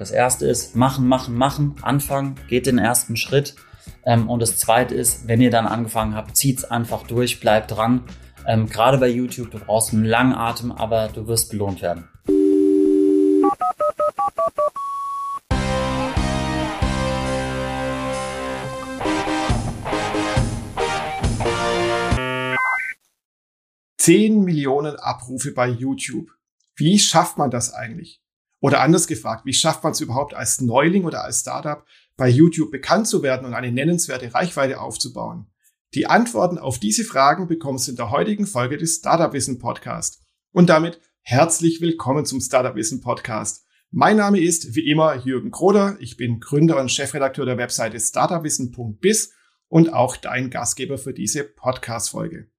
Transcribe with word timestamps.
Das 0.00 0.10
erste 0.10 0.46
ist 0.46 0.74
machen, 0.76 1.06
machen, 1.06 1.34
machen, 1.36 1.74
anfangen, 1.82 2.36
geht 2.48 2.64
den 2.64 2.78
ersten 2.78 3.16
Schritt. 3.16 3.54
Ähm, 4.06 4.30
und 4.30 4.40
das 4.40 4.56
zweite 4.56 4.94
ist, 4.94 5.28
wenn 5.28 5.42
ihr 5.42 5.50
dann 5.50 5.66
angefangen 5.66 6.14
habt, 6.14 6.38
zieht's 6.38 6.64
einfach 6.64 7.06
durch, 7.06 7.38
bleibt 7.38 7.72
dran. 7.72 8.04
Ähm, 8.46 8.66
gerade 8.66 8.96
bei 8.96 9.08
YouTube, 9.08 9.50
du 9.50 9.58
brauchst 9.58 9.92
einen 9.92 10.06
langen 10.06 10.32
Atem, 10.32 10.72
aber 10.72 11.08
du 11.08 11.26
wirst 11.26 11.50
belohnt 11.50 11.82
werden. 11.82 12.08
Zehn 23.98 24.44
Millionen 24.44 24.96
Abrufe 24.96 25.52
bei 25.52 25.68
YouTube. 25.68 26.30
Wie 26.74 26.98
schafft 26.98 27.36
man 27.36 27.50
das 27.50 27.74
eigentlich? 27.74 28.22
Oder 28.60 28.82
anders 28.82 29.06
gefragt, 29.06 29.46
wie 29.46 29.54
schafft 29.54 29.82
man 29.82 29.92
es 29.92 30.00
überhaupt 30.00 30.34
als 30.34 30.60
Neuling 30.60 31.04
oder 31.04 31.24
als 31.24 31.40
Startup 31.40 31.84
bei 32.16 32.28
YouTube 32.28 32.70
bekannt 32.70 33.06
zu 33.06 33.22
werden 33.22 33.46
und 33.46 33.54
eine 33.54 33.72
nennenswerte 33.72 34.32
Reichweite 34.34 34.80
aufzubauen? 34.80 35.46
Die 35.94 36.06
Antworten 36.06 36.58
auf 36.58 36.78
diese 36.78 37.04
Fragen 37.04 37.48
bekommst 37.48 37.86
du 37.86 37.92
in 37.92 37.96
der 37.96 38.10
heutigen 38.10 38.46
Folge 38.46 38.76
des 38.76 38.96
Startup 38.96 39.32
Wissen 39.32 39.58
Podcast. 39.58 40.22
Und 40.52 40.68
damit 40.68 41.00
herzlich 41.22 41.80
willkommen 41.80 42.26
zum 42.26 42.40
Startup 42.40 42.76
Wissen 42.76 43.00
Podcast. 43.00 43.64
Mein 43.90 44.18
Name 44.18 44.40
ist 44.40 44.76
wie 44.76 44.88
immer 44.88 45.16
Jürgen 45.16 45.50
Kroder. 45.50 45.96
Ich 45.98 46.16
bin 46.16 46.38
Gründer 46.38 46.78
und 46.78 46.92
Chefredakteur 46.92 47.44
der 47.44 47.58
Webseite 47.58 47.98
startupwissen.biz 47.98 49.32
und 49.68 49.92
auch 49.92 50.16
dein 50.16 50.50
Gastgeber 50.50 50.98
für 50.98 51.12
diese 51.12 51.44
Podcast-Folge. 51.44 52.50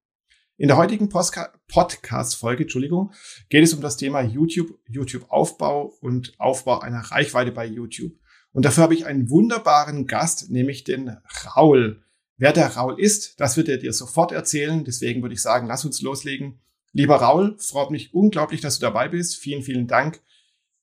In 0.58 0.68
der 0.68 0.78
heutigen 0.78 1.10
Podcast-Folge, 1.10 2.64
Entschuldigung, 2.64 3.14
geht 3.50 3.64
es 3.64 3.74
um 3.74 3.82
das 3.82 3.98
Thema 3.98 4.22
YouTube, 4.22 4.78
YouTube-Aufbau 4.88 5.98
und 6.02 6.40
Aufbau 6.40 6.80
einer 6.80 7.00
Reichweite 7.00 7.52
bei 7.52 7.66
YouTube. 7.66 8.14
Und 8.52 8.66
dafür 8.66 8.84
habe 8.84 8.94
ich 8.94 9.06
einen 9.06 9.30
wunderbaren 9.30 10.08
Gast, 10.08 10.52
nämlich 10.52 10.84
den 10.84 11.18
Raul. 11.46 12.04
Wer 12.38 12.54
der 12.54 12.76
Raul 12.76 13.00
ist, 13.00 13.40
das 13.40 13.58
wird 13.58 13.70
er 13.70 13.78
dir 13.78 13.94
sofort 13.94 14.32
erzählen. 14.32 14.84
Deswegen 14.84 15.22
würde 15.22 15.34
ich 15.34 15.42
sagen, 15.42 15.68
lass 15.68 15.86
uns 15.86 16.02
loslegen. 16.02 16.60
Lieber 16.92 17.16
Raul, 17.16 17.58
freut 17.58 17.92
mich 17.92 18.14
unglaublich, 18.14 18.62
dass 18.62 18.80
du 18.80 18.82
dabei 18.82 19.08
bist. 19.08 19.38
Vielen, 19.38 19.64
vielen 19.64 19.88
Dank. 19.88 20.22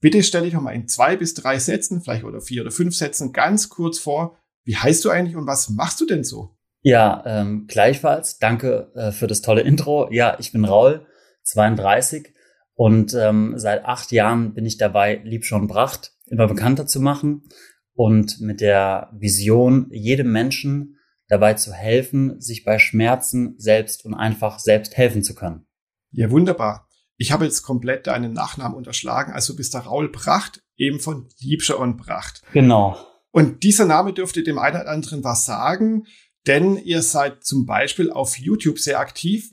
Bitte 0.01 0.23
stell 0.23 0.45
dich 0.45 0.55
noch 0.55 0.63
mal 0.63 0.75
in 0.75 0.89
zwei 0.89 1.17
bis 1.17 1.35
drei 1.35 1.59
Sätzen, 1.59 2.01
vielleicht 2.01 2.25
oder 2.25 2.41
vier 2.41 2.63
oder 2.63 2.71
fünf 2.71 2.95
Sätzen 2.97 3.33
ganz 3.33 3.69
kurz 3.69 3.99
vor. 3.99 4.39
Wie 4.65 4.77
heißt 4.77 5.05
du 5.05 5.11
eigentlich 5.11 5.37
und 5.37 5.47
was 5.47 5.69
machst 5.69 6.01
du 6.01 6.07
denn 6.07 6.25
so? 6.25 6.58
Ja, 6.89 7.23
ähm, 7.27 7.67
gleichfalls. 7.67 8.39
Danke 8.39 8.91
äh, 8.95 9.13
für 9.13 9.27
das 9.27 9.43
tolle 9.43 9.61
Intro. 9.61 10.11
Ja, 10.11 10.39
ich 10.39 10.53
bin 10.53 10.65
Raul, 10.65 11.07
32 11.43 12.33
und 12.77 13.13
ähm, 13.13 13.53
seit 13.57 13.85
acht 13.85 14.11
Jahren 14.11 14.55
bin 14.55 14.65
ich 14.65 14.79
dabei, 14.79 15.21
Lieb 15.23 15.45
schon 15.45 15.67
Bracht 15.67 16.13
immer 16.29 16.47
bekannter 16.49 16.87
zu 16.87 17.01
machen 17.01 17.47
und 17.93 18.41
mit 18.41 18.63
der 18.63 19.11
Vision, 19.13 19.89
jedem 19.91 20.33
Menschen 20.33 20.97
dabei 21.29 21.53
zu 21.53 21.75
helfen, 21.75 22.41
sich 22.41 22.65
bei 22.65 22.79
Schmerzen 22.79 23.57
selbst 23.59 24.07
und 24.07 24.15
einfach 24.15 24.59
selbst 24.59 24.97
helfen 24.97 25.23
zu 25.23 25.35
können. 25.35 25.67
Ja, 26.11 26.31
wunderbar. 26.31 26.89
Ich 27.19 27.33
habe 27.33 27.45
jetzt 27.45 27.65
komplett 27.65 28.07
deinen 28.07 28.33
Nachnamen 28.33 28.75
unterschlagen. 28.75 29.35
Also 29.35 29.55
bist 29.57 29.75
der 29.75 29.83
Raul 29.83 30.09
Bracht, 30.09 30.63
eben 30.79 31.01
von 31.01 31.29
Liebscher 31.39 31.79
und 31.79 31.99
Bracht. 31.99 32.41
Genau. 32.55 32.97
Und 33.31 33.63
dieser 33.63 33.85
Name 33.85 34.15
dürfte 34.15 34.43
dem 34.43 34.59
einen 34.59 34.81
oder 34.81 34.91
anderen 34.91 35.23
was 35.23 35.45
sagen. 35.45 36.05
Denn 36.49 36.79
ihr 36.79 37.03
seid 37.03 37.45
zum 37.45 37.67
Beispiel 37.67 38.11
auf 38.11 38.39
YouTube 38.39 38.79
sehr 38.79 38.99
aktiv. 38.99 39.53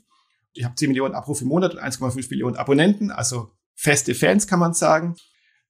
Ihr 0.54 0.64
habt 0.64 0.78
10 0.78 0.88
Millionen 0.88 1.14
Abrufe 1.14 1.42
im 1.42 1.48
Monat 1.48 1.74
und 1.74 1.80
1,5 1.80 2.30
Millionen 2.30 2.56
Abonnenten, 2.56 3.10
also 3.10 3.50
feste 3.74 4.14
Fans 4.14 4.46
kann 4.46 4.58
man 4.58 4.72
sagen. 4.72 5.14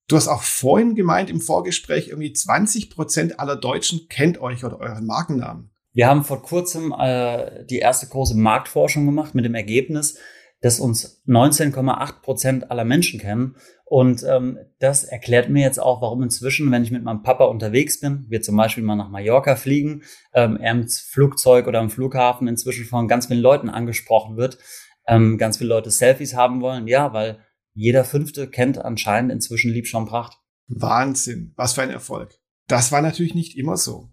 Du 0.06 0.14
hast 0.14 0.28
auch 0.28 0.42
vorhin 0.42 0.94
gemeint 0.94 1.28
im 1.28 1.40
Vorgespräch, 1.40 2.08
irgendwie 2.08 2.32
20 2.32 2.90
Prozent 2.90 3.40
aller 3.40 3.56
Deutschen 3.56 4.08
kennt 4.08 4.40
euch 4.40 4.64
oder 4.64 4.78
euren 4.78 5.04
Markennamen. 5.04 5.72
Wir 5.92 6.06
haben 6.06 6.22
vor 6.22 6.42
kurzem 6.42 6.94
äh, 6.96 7.64
die 7.64 7.78
erste 7.78 8.06
große 8.06 8.36
Marktforschung 8.36 9.04
gemacht 9.04 9.34
mit 9.34 9.44
dem 9.44 9.56
Ergebnis, 9.56 10.18
dass 10.60 10.80
uns 10.80 11.22
19,8 11.26 12.20
Prozent 12.22 12.70
aller 12.70 12.84
Menschen 12.84 13.20
kennen. 13.20 13.56
Und 13.84 14.24
ähm, 14.24 14.58
das 14.80 15.04
erklärt 15.04 15.48
mir 15.48 15.62
jetzt 15.62 15.78
auch, 15.78 16.02
warum 16.02 16.22
inzwischen, 16.22 16.70
wenn 16.72 16.82
ich 16.82 16.90
mit 16.90 17.04
meinem 17.04 17.22
Papa 17.22 17.44
unterwegs 17.44 18.00
bin, 18.00 18.26
wir 18.28 18.42
zum 18.42 18.56
Beispiel 18.56 18.82
mal 18.82 18.96
nach 18.96 19.10
Mallorca 19.10 19.54
fliegen, 19.54 20.02
ähm, 20.34 20.56
er 20.56 20.72
im 20.72 20.88
Flugzeug 20.88 21.66
oder 21.66 21.78
am 21.78 21.90
Flughafen 21.90 22.48
inzwischen 22.48 22.84
von 22.84 23.06
ganz 23.06 23.26
vielen 23.26 23.40
Leuten 23.40 23.68
angesprochen 23.68 24.36
wird, 24.36 24.58
ähm, 25.06 25.38
ganz 25.38 25.58
viele 25.58 25.70
Leute 25.70 25.90
Selfies 25.90 26.34
haben 26.34 26.60
wollen. 26.62 26.88
Ja, 26.88 27.12
weil 27.12 27.38
jeder 27.74 28.04
Fünfte 28.04 28.48
kennt 28.48 28.78
anscheinend 28.78 29.30
inzwischen 29.30 29.70
Liebschaum 29.70 30.06
Pracht. 30.06 30.38
Wahnsinn, 30.66 31.52
was 31.56 31.74
für 31.74 31.82
ein 31.82 31.90
Erfolg. 31.90 32.34
Das 32.66 32.90
war 32.90 33.02
natürlich 33.02 33.34
nicht 33.34 33.56
immer 33.56 33.76
so. 33.76 34.08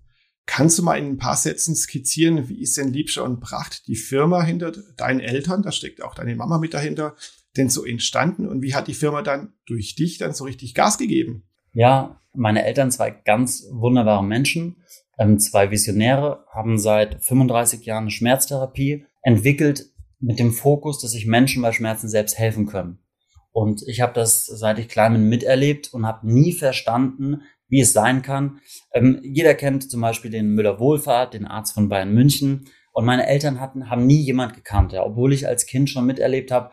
Kannst 0.45 0.77
du 0.77 0.83
mal 0.83 0.97
in 0.97 1.07
ein 1.07 1.17
paar 1.17 1.37
Sätzen 1.37 1.75
skizzieren, 1.75 2.49
wie 2.49 2.61
ist 2.61 2.77
denn 2.77 2.91
Liebscher 2.91 3.23
und 3.23 3.39
Pracht, 3.39 3.87
die 3.87 3.95
Firma 3.95 4.43
hinter 4.43 4.71
deinen 4.97 5.19
Eltern, 5.21 5.61
da 5.61 5.71
steckt 5.71 6.03
auch 6.03 6.15
deine 6.15 6.35
Mama 6.35 6.57
mit 6.57 6.73
dahinter, 6.73 7.15
denn 7.55 7.69
so 7.69 7.85
entstanden 7.85 8.47
und 8.47 8.61
wie 8.61 8.75
hat 8.75 8.87
die 8.87 8.93
Firma 8.93 9.21
dann 9.21 9.53
durch 9.65 9.95
dich 9.95 10.17
dann 10.17 10.33
so 10.33 10.43
richtig 10.43 10.73
Gas 10.73 10.97
gegeben? 10.97 11.43
Ja, 11.71 12.21
meine 12.33 12.65
Eltern, 12.65 12.91
zwei 12.91 13.11
ganz 13.11 13.67
wunderbare 13.71 14.23
Menschen, 14.23 14.77
ähm, 15.17 15.39
zwei 15.39 15.71
Visionäre, 15.71 16.45
haben 16.51 16.77
seit 16.77 17.23
35 17.23 17.85
Jahren 17.85 18.03
eine 18.03 18.11
Schmerztherapie 18.11 19.05
entwickelt 19.21 19.85
mit 20.19 20.39
dem 20.39 20.51
Fokus, 20.51 20.99
dass 20.99 21.11
sich 21.11 21.25
Menschen 21.25 21.61
bei 21.61 21.71
Schmerzen 21.71 22.09
selbst 22.09 22.37
helfen 22.37 22.65
können. 22.65 22.99
Und 23.51 23.83
ich 23.87 24.01
habe 24.01 24.13
das, 24.13 24.45
seit 24.45 24.79
ich 24.79 24.87
klein 24.87 25.13
bin, 25.13 25.29
miterlebt 25.29 25.93
und 25.93 26.07
habe 26.07 26.27
nie 26.27 26.53
verstanden, 26.53 27.43
wie 27.67 27.81
es 27.81 27.93
sein 27.93 28.21
kann. 28.21 28.59
Ähm, 28.93 29.19
jeder 29.23 29.53
kennt 29.55 29.89
zum 29.89 30.01
Beispiel 30.01 30.31
den 30.31 30.49
Müller 30.49 30.79
Wohlfahrt, 30.79 31.33
den 31.33 31.45
Arzt 31.45 31.73
von 31.73 31.89
Bayern 31.89 32.13
München. 32.13 32.65
Und 32.91 33.05
meine 33.05 33.27
Eltern 33.27 33.59
hatten, 33.59 33.89
haben 33.89 34.05
nie 34.05 34.21
jemand 34.21 34.53
gekannt, 34.53 34.93
ja, 34.93 35.03
obwohl 35.03 35.33
ich 35.33 35.47
als 35.47 35.65
Kind 35.65 35.89
schon 35.89 36.05
miterlebt 36.05 36.51
habe, 36.51 36.71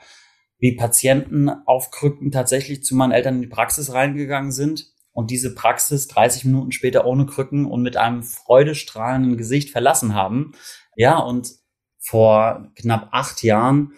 wie 0.58 0.76
Patienten 0.76 1.48
auf 1.48 1.90
Krücken 1.90 2.30
tatsächlich 2.30 2.84
zu 2.84 2.94
meinen 2.94 3.12
Eltern 3.12 3.36
in 3.36 3.42
die 3.42 3.46
Praxis 3.48 3.92
reingegangen 3.92 4.52
sind 4.52 4.86
und 5.12 5.30
diese 5.30 5.54
Praxis 5.54 6.06
30 6.08 6.44
Minuten 6.44 6.72
später 6.72 7.06
ohne 7.06 7.26
Krücken 7.26 7.66
und 7.66 7.82
mit 7.82 7.96
einem 7.96 8.22
freudestrahlenden 8.22 9.36
Gesicht 9.36 9.70
verlassen 9.70 10.14
haben. 10.14 10.52
Ja, 10.96 11.18
und 11.18 11.50
vor 11.98 12.70
knapp 12.76 13.08
acht 13.12 13.42
Jahren, 13.42 13.92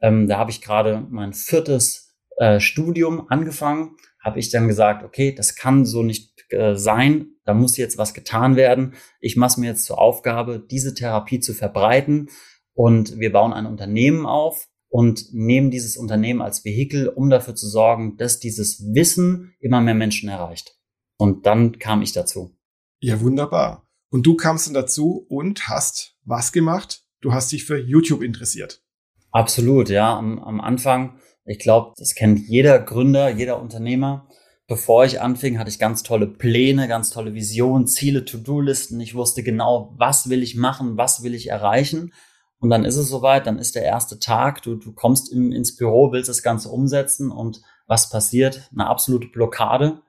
ähm, 0.00 0.28
da 0.28 0.38
habe 0.38 0.50
ich 0.50 0.60
gerade 0.60 1.06
mein 1.10 1.32
viertes 1.32 2.16
äh, 2.36 2.60
Studium 2.60 3.28
angefangen, 3.28 3.96
habe 4.22 4.38
ich 4.38 4.50
dann 4.50 4.68
gesagt, 4.68 5.04
okay, 5.04 5.34
das 5.34 5.54
kann 5.54 5.86
so 5.86 6.02
nicht 6.02 6.37
äh, 6.50 6.74
sein, 6.74 7.28
da 7.44 7.54
muss 7.54 7.76
jetzt 7.76 7.98
was 7.98 8.14
getan 8.14 8.56
werden. 8.56 8.94
Ich 9.20 9.36
mache 9.36 9.60
mir 9.60 9.68
jetzt 9.68 9.84
zur 9.84 9.98
Aufgabe, 9.98 10.64
diese 10.70 10.94
Therapie 10.94 11.40
zu 11.40 11.54
verbreiten 11.54 12.28
und 12.74 13.18
wir 13.18 13.32
bauen 13.32 13.52
ein 13.52 13.66
Unternehmen 13.66 14.26
auf 14.26 14.68
und 14.88 15.32
nehmen 15.32 15.70
dieses 15.70 15.96
Unternehmen 15.96 16.42
als 16.42 16.64
Vehikel, 16.64 17.08
um 17.08 17.30
dafür 17.30 17.54
zu 17.54 17.68
sorgen, 17.68 18.16
dass 18.16 18.38
dieses 18.38 18.94
Wissen 18.94 19.54
immer 19.60 19.80
mehr 19.80 19.94
Menschen 19.94 20.28
erreicht. 20.28 20.76
Und 21.16 21.46
dann 21.46 21.78
kam 21.78 22.02
ich 22.02 22.12
dazu. 22.12 22.56
Ja, 23.00 23.20
wunderbar. 23.20 23.88
Und 24.10 24.26
du 24.26 24.36
kamst 24.36 24.66
dann 24.66 24.74
dazu 24.74 25.26
und 25.28 25.68
hast 25.68 26.16
was 26.24 26.52
gemacht? 26.52 27.02
Du 27.20 27.32
hast 27.32 27.52
dich 27.52 27.64
für 27.64 27.78
YouTube 27.78 28.22
interessiert. 28.22 28.82
Absolut, 29.30 29.90
ja. 29.90 30.16
Am, 30.16 30.38
am 30.38 30.60
Anfang, 30.60 31.18
ich 31.44 31.58
glaube, 31.58 31.92
das 31.98 32.14
kennt 32.14 32.48
jeder 32.48 32.78
Gründer, 32.78 33.28
jeder 33.28 33.60
Unternehmer 33.60 34.28
bevor 34.68 35.04
ich 35.04 35.20
anfing, 35.20 35.58
hatte 35.58 35.70
ich 35.70 35.78
ganz 35.80 36.04
tolle 36.04 36.28
Pläne, 36.28 36.86
ganz 36.86 37.10
tolle 37.10 37.34
Visionen, 37.34 37.88
Ziele, 37.88 38.24
To-Do-Listen. 38.24 39.00
Ich 39.00 39.14
wusste 39.14 39.42
genau, 39.42 39.94
was 39.96 40.28
will 40.28 40.42
ich 40.42 40.54
machen, 40.54 40.96
was 40.96 41.24
will 41.24 41.34
ich 41.34 41.48
erreichen. 41.48 42.12
Und 42.60 42.70
dann 42.70 42.84
ist 42.84 42.96
es 42.96 43.08
soweit, 43.08 43.46
dann 43.46 43.58
ist 43.58 43.74
der 43.74 43.84
erste 43.84 44.18
Tag, 44.18 44.62
du, 44.62 44.76
du 44.76 44.92
kommst 44.92 45.32
in, 45.32 45.52
ins 45.52 45.76
Büro, 45.76 46.12
willst 46.12 46.28
das 46.28 46.42
Ganze 46.42 46.68
umsetzen 46.68 47.30
und 47.30 47.62
was 47.86 48.10
passiert? 48.10 48.68
Eine 48.72 48.86
absolute 48.86 49.28
Blockade. 49.28 50.02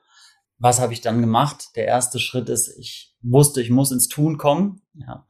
Was 0.57 0.81
habe 0.81 0.91
ich 0.91 0.99
dann 0.99 1.21
gemacht? 1.21 1.69
Der 1.77 1.85
erste 1.85 2.19
Schritt 2.19 2.49
ist, 2.49 2.67
ich 2.77 3.15
wusste, 3.21 3.61
ich 3.61 3.69
muss 3.69 3.91
ins 3.91 4.09
Tun 4.09 4.37
kommen. 4.37 4.81
Ja. 4.93 5.25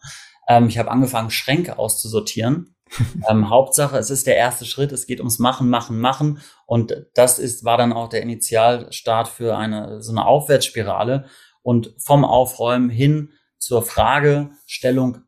Ähm, 0.48 0.70
ich 0.70 0.80
habe 0.80 0.90
angefangen, 0.90 1.30
Schränke 1.30 1.78
auszusortieren 1.78 2.76
ähm, 3.30 3.50
Hauptsache, 3.50 3.98
es 3.98 4.10
ist 4.10 4.28
der 4.28 4.38
erste 4.38 4.66
Schritt, 4.66 4.92
es 4.92 5.08
geht 5.08 5.20
ums 5.20 5.40
Machen, 5.40 5.70
Machen, 5.70 6.00
Machen. 6.00 6.40
Und 6.66 6.94
das 7.14 7.40
ist, 7.40 7.64
war 7.64 7.78
dann 7.78 7.94
auch 7.94 8.10
der 8.10 8.22
Initialstart 8.22 9.28
für 9.28 9.58
eine, 9.58 10.02
so 10.02 10.12
eine 10.12 10.26
Aufwärtsspirale. 10.26 11.26
Und 11.62 11.94
vom 11.98 12.26
Aufräumen 12.26 12.90
hin 12.90 13.32
zur 13.58 13.84
Fragestellung, 13.84 15.20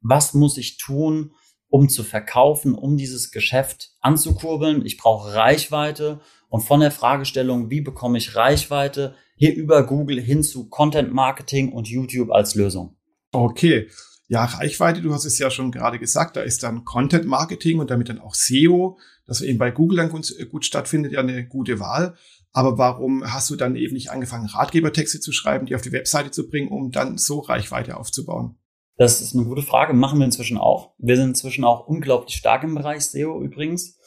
was 0.00 0.34
muss 0.34 0.56
ich 0.56 0.78
tun, 0.78 1.32
um 1.68 1.88
zu 1.88 2.04
verkaufen, 2.04 2.74
um 2.74 2.96
dieses 2.96 3.30
Geschäft 3.30 3.90
anzukurbeln? 4.00 4.86
Ich 4.86 4.96
brauche 4.96 5.34
Reichweite. 5.34 6.20
Und 6.48 6.62
von 6.62 6.80
der 6.80 6.92
Fragestellung, 6.92 7.70
wie 7.70 7.80
bekomme 7.80 8.18
ich 8.18 8.36
Reichweite, 8.36 9.14
hier 9.36 9.54
über 9.54 9.84
Google 9.84 10.20
hin 10.20 10.42
zu 10.42 10.68
Content 10.68 11.12
Marketing 11.12 11.72
und 11.72 11.88
YouTube 11.88 12.30
als 12.30 12.54
Lösung. 12.54 12.96
Okay. 13.32 13.90
Ja, 14.28 14.44
Reichweite, 14.44 15.02
du 15.02 15.14
hast 15.14 15.24
es 15.24 15.38
ja 15.38 15.50
schon 15.50 15.70
gerade 15.70 15.98
gesagt, 15.98 16.36
da 16.36 16.40
ist 16.40 16.62
dann 16.62 16.84
Content 16.84 17.26
Marketing 17.26 17.78
und 17.78 17.90
damit 17.90 18.08
dann 18.08 18.18
auch 18.18 18.34
SEO, 18.34 18.98
das 19.26 19.40
eben 19.40 19.58
bei 19.58 19.70
Google 19.70 19.98
dann 19.98 20.08
gut, 20.08 20.34
gut 20.50 20.64
stattfindet, 20.64 21.12
ja 21.12 21.20
eine 21.20 21.46
gute 21.46 21.78
Wahl. 21.78 22.16
Aber 22.52 22.78
warum 22.78 23.22
hast 23.24 23.50
du 23.50 23.56
dann 23.56 23.76
eben 23.76 23.94
nicht 23.94 24.10
angefangen, 24.10 24.46
Ratgebertexte 24.46 25.20
zu 25.20 25.30
schreiben, 25.30 25.66
die 25.66 25.74
auf 25.74 25.82
die 25.82 25.92
Webseite 25.92 26.30
zu 26.30 26.48
bringen, 26.48 26.68
um 26.68 26.90
dann 26.90 27.18
so 27.18 27.40
Reichweite 27.40 27.96
aufzubauen? 27.96 28.58
Das 28.96 29.20
ist 29.20 29.34
eine 29.34 29.44
gute 29.44 29.62
Frage. 29.62 29.92
Machen 29.92 30.18
wir 30.18 30.24
inzwischen 30.24 30.56
auch. 30.56 30.94
Wir 30.98 31.16
sind 31.16 31.28
inzwischen 31.28 31.64
auch 31.64 31.86
unglaublich 31.86 32.34
stark 32.34 32.64
im 32.64 32.74
Bereich 32.74 33.04
SEO 33.04 33.42
übrigens. 33.42 33.98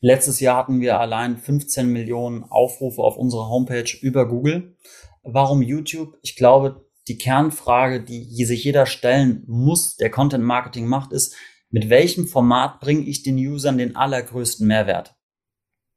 Letztes 0.00 0.40
Jahr 0.40 0.56
hatten 0.56 0.80
wir 0.80 0.98
allein 0.98 1.36
15 1.36 1.86
Millionen 1.86 2.42
Aufrufe 2.42 3.00
auf 3.00 3.16
unserer 3.16 3.48
Homepage 3.48 3.96
über 4.00 4.26
Google. 4.26 4.76
Warum 5.22 5.62
YouTube? 5.62 6.18
Ich 6.22 6.34
glaube, 6.34 6.84
die 7.08 7.18
Kernfrage, 7.18 8.02
die 8.02 8.44
sich 8.44 8.64
jeder 8.64 8.86
stellen 8.86 9.44
muss, 9.46 9.96
der 9.96 10.10
Content 10.10 10.44
Marketing 10.44 10.86
macht, 10.86 11.12
ist, 11.12 11.34
mit 11.70 11.88
welchem 11.88 12.26
Format 12.26 12.80
bringe 12.80 13.02
ich 13.02 13.22
den 13.22 13.36
Usern 13.36 13.78
den 13.78 13.96
allergrößten 13.96 14.66
Mehrwert? 14.66 15.14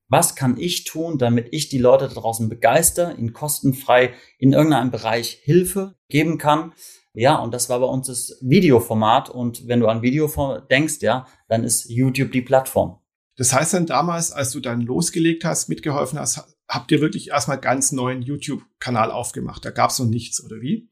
Was 0.08 0.36
kann 0.36 0.58
ich 0.58 0.84
tun, 0.84 1.18
damit 1.18 1.48
ich 1.52 1.68
die 1.68 1.80
Leute 1.80 2.08
da 2.08 2.14
draußen 2.14 2.48
begeister, 2.48 3.18
ihnen 3.18 3.34
kostenfrei 3.34 4.14
in 4.38 4.54
irgendeinem 4.54 4.92
Bereich 4.92 5.40
Hilfe 5.44 5.96
geben 6.10 6.38
kann? 6.38 6.74
Ja, 7.14 7.36
und 7.38 7.54
das 7.54 7.70
war 7.70 7.80
bei 7.80 7.88
uns 7.88 8.08
das 8.08 8.38
Videoformat. 8.42 9.30
Und 9.30 9.68
wenn 9.68 9.80
du 9.80 9.88
an 9.88 10.02
Video 10.02 10.30
denkst, 10.70 11.02
ja, 11.02 11.28
dann 11.48 11.64
ist 11.64 11.90
YouTube 11.90 12.32
die 12.32 12.42
Plattform. 12.42 13.00
Das 13.36 13.52
heißt 13.52 13.74
dann 13.74 13.86
damals, 13.86 14.32
als 14.32 14.52
du 14.52 14.60
dann 14.60 14.82
losgelegt 14.82 15.44
hast, 15.44 15.70
mitgeholfen 15.70 16.20
hast, 16.20 16.56
habt 16.68 16.92
ihr 16.92 17.02
wirklich 17.02 17.30
erstmal 17.30 17.60
ganz 17.60 17.92
neuen 17.92 18.22
YouTube-Kanal 18.22 19.12
aufgemacht. 19.12 19.66
Da 19.66 19.72
gab 19.72 19.90
es 19.90 20.00
noch 20.00 20.08
nichts, 20.08 20.44
oder 20.44 20.62
wie? 20.62 20.90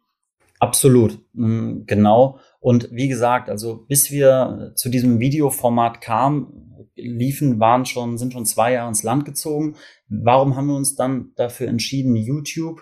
Absolut, 0.63 1.19
mm, 1.33 1.85
genau. 1.87 2.39
Und 2.61 2.87
wie 2.89 3.09
gesagt, 3.09 3.49
also 3.49 3.85
bis 3.89 4.11
wir 4.11 4.71
zu 4.75 4.87
diesem 4.87 5.19
Videoformat 5.19 5.99
kamen, 5.99 6.87
liefen, 6.95 7.59
waren 7.59 7.85
schon, 7.85 8.17
sind 8.17 8.31
schon 8.31 8.45
zwei 8.45 8.71
Jahre 8.71 8.87
ins 8.87 9.03
Land 9.03 9.25
gezogen. 9.25 9.75
Warum 10.07 10.55
haben 10.55 10.67
wir 10.67 10.77
uns 10.77 10.95
dann 10.95 11.33
dafür 11.35 11.67
entschieden, 11.67 12.15
YouTube 12.15 12.81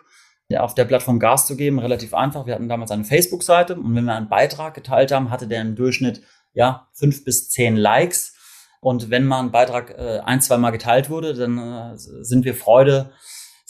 auf 0.55 0.75
der 0.75 0.85
Plattform 0.85 1.17
Gas 1.17 1.47
zu 1.47 1.57
geben? 1.57 1.79
Relativ 1.79 2.13
einfach. 2.13 2.45
Wir 2.45 2.53
hatten 2.53 2.69
damals 2.69 2.91
eine 2.91 3.03
Facebook-Seite 3.03 3.77
und 3.77 3.95
wenn 3.95 4.05
wir 4.05 4.13
einen 4.13 4.29
Beitrag 4.29 4.75
geteilt 4.75 5.11
haben, 5.11 5.31
hatte 5.31 5.47
der 5.47 5.61
im 5.61 5.75
Durchschnitt 5.75 6.21
ja 6.53 6.87
fünf 6.93 7.23
bis 7.23 7.49
zehn 7.49 7.75
Likes. 7.75 8.35
Und 8.79 9.09
wenn 9.09 9.25
mal 9.25 9.39
ein 9.39 9.51
Beitrag 9.51 9.89
äh, 9.97 10.19
ein, 10.23 10.41
zwei 10.41 10.57
Mal 10.57 10.69
geteilt 10.69 11.09
wurde, 11.09 11.33
dann 11.33 11.57
äh, 11.57 11.97
sind 11.97 12.45
wir 12.45 12.53
Freude, 12.53 13.11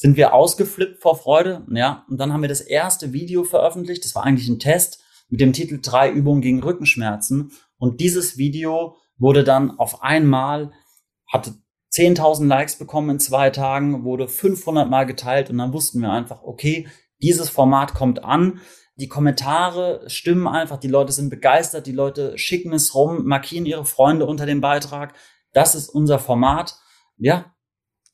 sind 0.02 0.18
wir 0.18 0.34
ausgeflippt 0.34 1.00
vor 1.00 1.16
Freude. 1.16 1.64
Ja, 1.70 2.08
und 2.10 2.18
dann 2.18 2.34
haben 2.34 2.42
wir 2.42 2.50
das 2.50 2.62
erste 2.62 3.14
Video 3.14 3.44
veröffentlicht. 3.44 4.04
Das 4.04 4.16
war 4.16 4.24
eigentlich 4.24 4.50
ein 4.50 4.58
Test 4.58 5.04
mit 5.30 5.40
dem 5.40 5.54
Titel 5.54 5.78
drei 5.80 6.10
Übungen 6.10 6.42
gegen 6.42 6.64
Rückenschmerzen. 6.64 7.52
Und 7.78 8.02
dieses 8.02 8.36
Video 8.36 8.96
wurde 9.20 9.44
dann 9.44 9.78
auf 9.78 10.02
einmal, 10.02 10.72
hatte 11.28 11.54
10.000 11.94 12.48
Likes 12.48 12.80
bekommen 12.80 13.12
in 13.12 13.20
zwei 13.20 13.52
Tagen, 13.52 14.04
wurde 14.04 14.28
500 14.28 14.90
Mal 14.90 15.06
geteilt 15.06 15.52
und 15.52 15.60
dann 15.60 15.72
wussten 15.72 16.02
wir 16.02 16.12
einfach, 16.12 16.42
okay, 16.42 16.88
dieses 17.22 17.52
Format 17.52 17.94
kommt 17.94 18.24
an. 18.24 18.60
Die 18.96 19.08
Kommentare 19.08 20.10
stimmen 20.10 20.48
einfach, 20.48 20.78
die 20.78 20.88
Leute 20.88 21.12
sind 21.12 21.30
begeistert, 21.30 21.86
die 21.86 21.92
Leute 21.92 22.40
schicken 22.40 22.74
es 22.74 22.96
rum, 22.96 23.28
markieren 23.28 23.68
ihre 23.68 23.86
Freunde 23.86 24.26
unter 24.26 24.48
dem 24.48 24.62
Beitrag. 24.62 25.14
Das 25.54 25.76
ist 25.76 25.90
unser 25.90 26.18
Format. 26.18 26.76
Ja. 27.18 27.54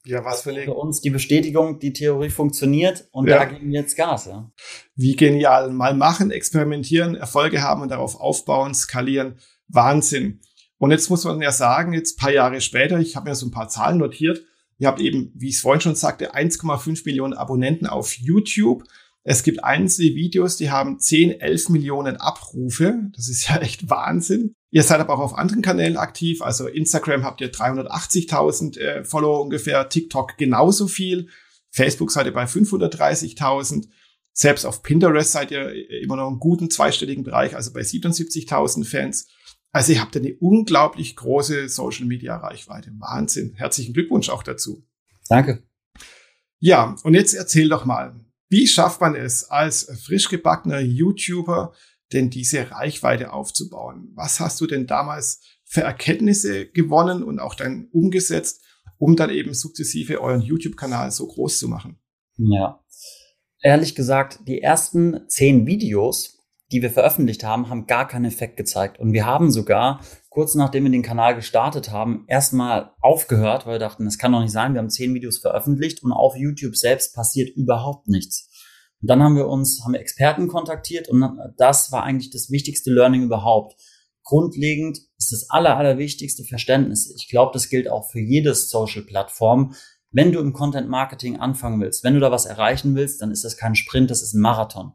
Ja, 0.08 0.24
was 0.24 0.44
für, 0.44 0.54
für 0.54 0.74
uns 0.74 1.02
die 1.02 1.10
Bestätigung, 1.10 1.80
die 1.80 1.94
Theorie 1.94 2.30
funktioniert 2.30 3.08
und 3.12 3.28
ja. 3.28 3.40
da 3.40 3.46
geben 3.46 3.72
wir 3.72 3.82
jetzt 3.82 3.96
Gas. 3.98 4.26
Ja. 4.26 4.52
Wie 4.96 5.16
genial. 5.16 5.72
Mal 5.72 5.94
machen, 5.94 6.32
experimentieren, 6.32 7.16
Erfolge 7.16 7.62
haben 7.62 7.82
und 7.82 7.90
darauf 7.90 8.20
aufbauen, 8.20 8.74
skalieren. 8.74 9.36
Wahnsinn. 9.68 10.40
Und 10.78 10.92
jetzt 10.92 11.10
muss 11.10 11.26
man 11.26 11.42
ja 11.42 11.52
sagen, 11.52 11.94
jetzt 11.94 12.18
paar 12.18 12.32
Jahre 12.32 12.62
später, 12.62 13.00
ich 13.00 13.16
habe 13.16 13.30
mir 13.30 13.36
so 13.36 13.46
ein 13.46 13.52
paar 13.52 13.68
Zahlen 13.68 13.98
notiert, 13.98 14.44
ihr 14.78 14.88
habt 14.88 15.02
eben, 15.02 15.32
wie 15.36 15.50
ich 15.50 15.56
es 15.56 15.62
vorhin 15.62 15.82
schon 15.82 15.96
sagte, 15.96 16.36
1,5 16.36 17.04
Millionen 17.06 17.34
Abonnenten 17.34 17.88
auf 17.88 18.14
YouTube. 18.14 18.84
Es 19.24 19.44
gibt 19.44 19.64
einzelne 19.64 20.16
Videos, 20.16 20.56
die 20.56 20.72
haben 20.72 21.00
10, 21.00 21.42
11 21.42 21.70
Millionen 21.70 22.16
Abrufe. 22.18 23.10
Das 23.14 23.28
ist 23.28 23.50
ja 23.50 23.58
echt 23.58 23.90
Wahnsinn. 23.90 24.56
Ihr 24.70 24.84
seid 24.84 25.00
aber 25.00 25.14
auch 25.14 25.20
auf 25.20 25.38
anderen 25.38 25.62
Kanälen 25.62 25.98
aktiv. 25.98 26.42
Also 26.42 26.68
Instagram 26.68 27.24
habt 27.24 27.42
ihr 27.42 27.52
380.000 27.52 28.78
äh, 28.78 29.04
Follower 29.06 29.42
ungefähr, 29.42 29.88
TikTok 29.88 30.38
genauso 30.38 30.88
viel, 30.88 31.30
Facebook 31.72 32.12
seid 32.12 32.26
ihr 32.26 32.34
bei 32.34 32.46
530.000. 32.46 33.88
Selbst 34.34 34.66
auf 34.66 34.84
Pinterest 34.84 35.32
seid 35.32 35.52
ihr 35.52 35.70
äh, 35.70 36.04
immer 36.04 36.16
noch 36.16 36.30
im 36.30 36.40
guten 36.40 36.70
zweistelligen 36.70 37.24
Bereich, 37.24 37.56
also 37.56 37.72
bei 37.72 37.82
77.000 37.82 38.86
Fans. 38.86 39.28
Also 39.72 39.94
ihr 39.94 40.02
habt 40.02 40.16
eine 40.18 40.34
unglaublich 40.36 41.16
große 41.16 41.70
Social 41.70 42.06
Media 42.06 42.36
Reichweite. 42.36 42.92
Wahnsinn. 42.98 43.54
Herzlichen 43.56 43.94
Glückwunsch 43.94 44.30
auch 44.30 44.44
dazu. 44.44 44.86
Danke. 45.30 45.64
Ja, 46.60 46.96
und 47.04 47.14
jetzt 47.14 47.34
erzähl 47.34 47.70
doch 47.70 47.86
mal, 47.86 48.16
wie 48.50 48.66
schafft 48.66 49.02
man 49.02 49.16
es 49.16 49.50
als 49.50 49.92
frisch 50.04 50.30
gebackener 50.30 50.80
YouTuber, 50.80 51.74
denn 52.14 52.30
diese 52.30 52.72
Reichweite 52.72 53.34
aufzubauen? 53.34 54.12
Was 54.16 54.40
hast 54.40 54.62
du 54.62 54.68
denn 54.68 54.88
damals 54.88 55.42
für 55.66 55.82
Erkenntnisse 55.82 56.68
gewonnen 56.68 57.24
und 57.24 57.40
auch 57.40 57.56
dann 57.56 57.90
umgesetzt, 57.92 58.64
um 58.98 59.16
dann 59.16 59.30
eben 59.30 59.54
sukzessive 59.54 60.22
euren 60.22 60.42
YouTube-Kanal 60.42 61.12
so 61.12 61.28
groß 61.28 61.60
zu 61.60 61.68
machen? 61.68 62.00
Ja, 62.38 62.84
ehrlich 63.62 63.96
gesagt, 63.96 64.40
die 64.48 64.62
ersten 64.62 65.28
zehn 65.28 65.66
Videos, 65.66 66.38
die 66.72 66.82
wir 66.82 66.92
veröffentlicht 66.92 67.44
haben, 67.44 67.70
haben 67.70 67.88
gar 67.88 68.08
keinen 68.08 68.26
Effekt 68.26 68.58
gezeigt. 68.58 69.00
Und 69.00 69.14
wir 69.14 69.26
haben 69.26 69.52
sogar, 69.52 70.02
kurz 70.30 70.54
nachdem 70.54 70.84
wir 70.84 70.92
den 70.92 71.02
Kanal 71.02 71.36
gestartet 71.36 71.92
haben, 71.92 72.26
erstmal 72.28 72.92
aufgehört, 73.00 73.66
weil 73.66 73.76
wir 73.76 73.80
dachten, 73.80 74.06
das 74.06 74.18
kann 74.18 74.34
doch 74.34 74.42
nicht 74.42 74.52
sein. 74.52 74.74
Wir 74.74 74.80
haben 74.80 74.90
zehn 74.90 75.14
Videos 75.14 75.38
veröffentlicht 75.38 76.04
und 76.04 76.12
auf 76.12 76.36
YouTube 76.36 76.76
selbst 76.76 77.16
passiert 77.16 77.56
überhaupt 77.56 78.08
nichts. 78.08 78.57
Und 79.02 79.10
dann 79.10 79.22
haben 79.22 79.36
wir 79.36 79.48
uns, 79.48 79.82
haben 79.84 79.94
wir 79.94 80.00
Experten 80.00 80.48
kontaktiert 80.48 81.08
und 81.08 81.38
das 81.58 81.92
war 81.92 82.04
eigentlich 82.04 82.32
das 82.32 82.50
wichtigste 82.50 82.92
Learning 82.92 83.24
überhaupt. 83.24 83.76
Grundlegend 84.24 85.00
ist 85.18 85.32
das 85.32 85.50
aller, 85.50 85.78
allerwichtigste 85.78 86.44
Verständnis. 86.44 87.14
Ich 87.16 87.30
glaube, 87.30 87.52
das 87.54 87.70
gilt 87.70 87.90
auch 87.90 88.10
für 88.12 88.20
jedes 88.20 88.70
Social-Plattform. 88.70 89.74
Wenn 90.12 90.32
du 90.32 90.40
im 90.40 90.54
Content 90.54 90.90
Marketing 90.90 91.38
anfangen 91.38 91.80
willst, 91.80 92.04
wenn 92.04 92.16
du 92.16 92.20
da 92.20 92.32
was 92.32 92.46
erreichen 92.46 92.96
willst, 92.96 93.22
dann 93.22 93.32
ist 93.32 93.44
das 93.44 93.56
kein 93.56 93.76
Sprint, 93.76 94.10
das 94.10 94.22
ist 94.22 94.34
ein 94.34 94.42
Marathon. 94.42 94.94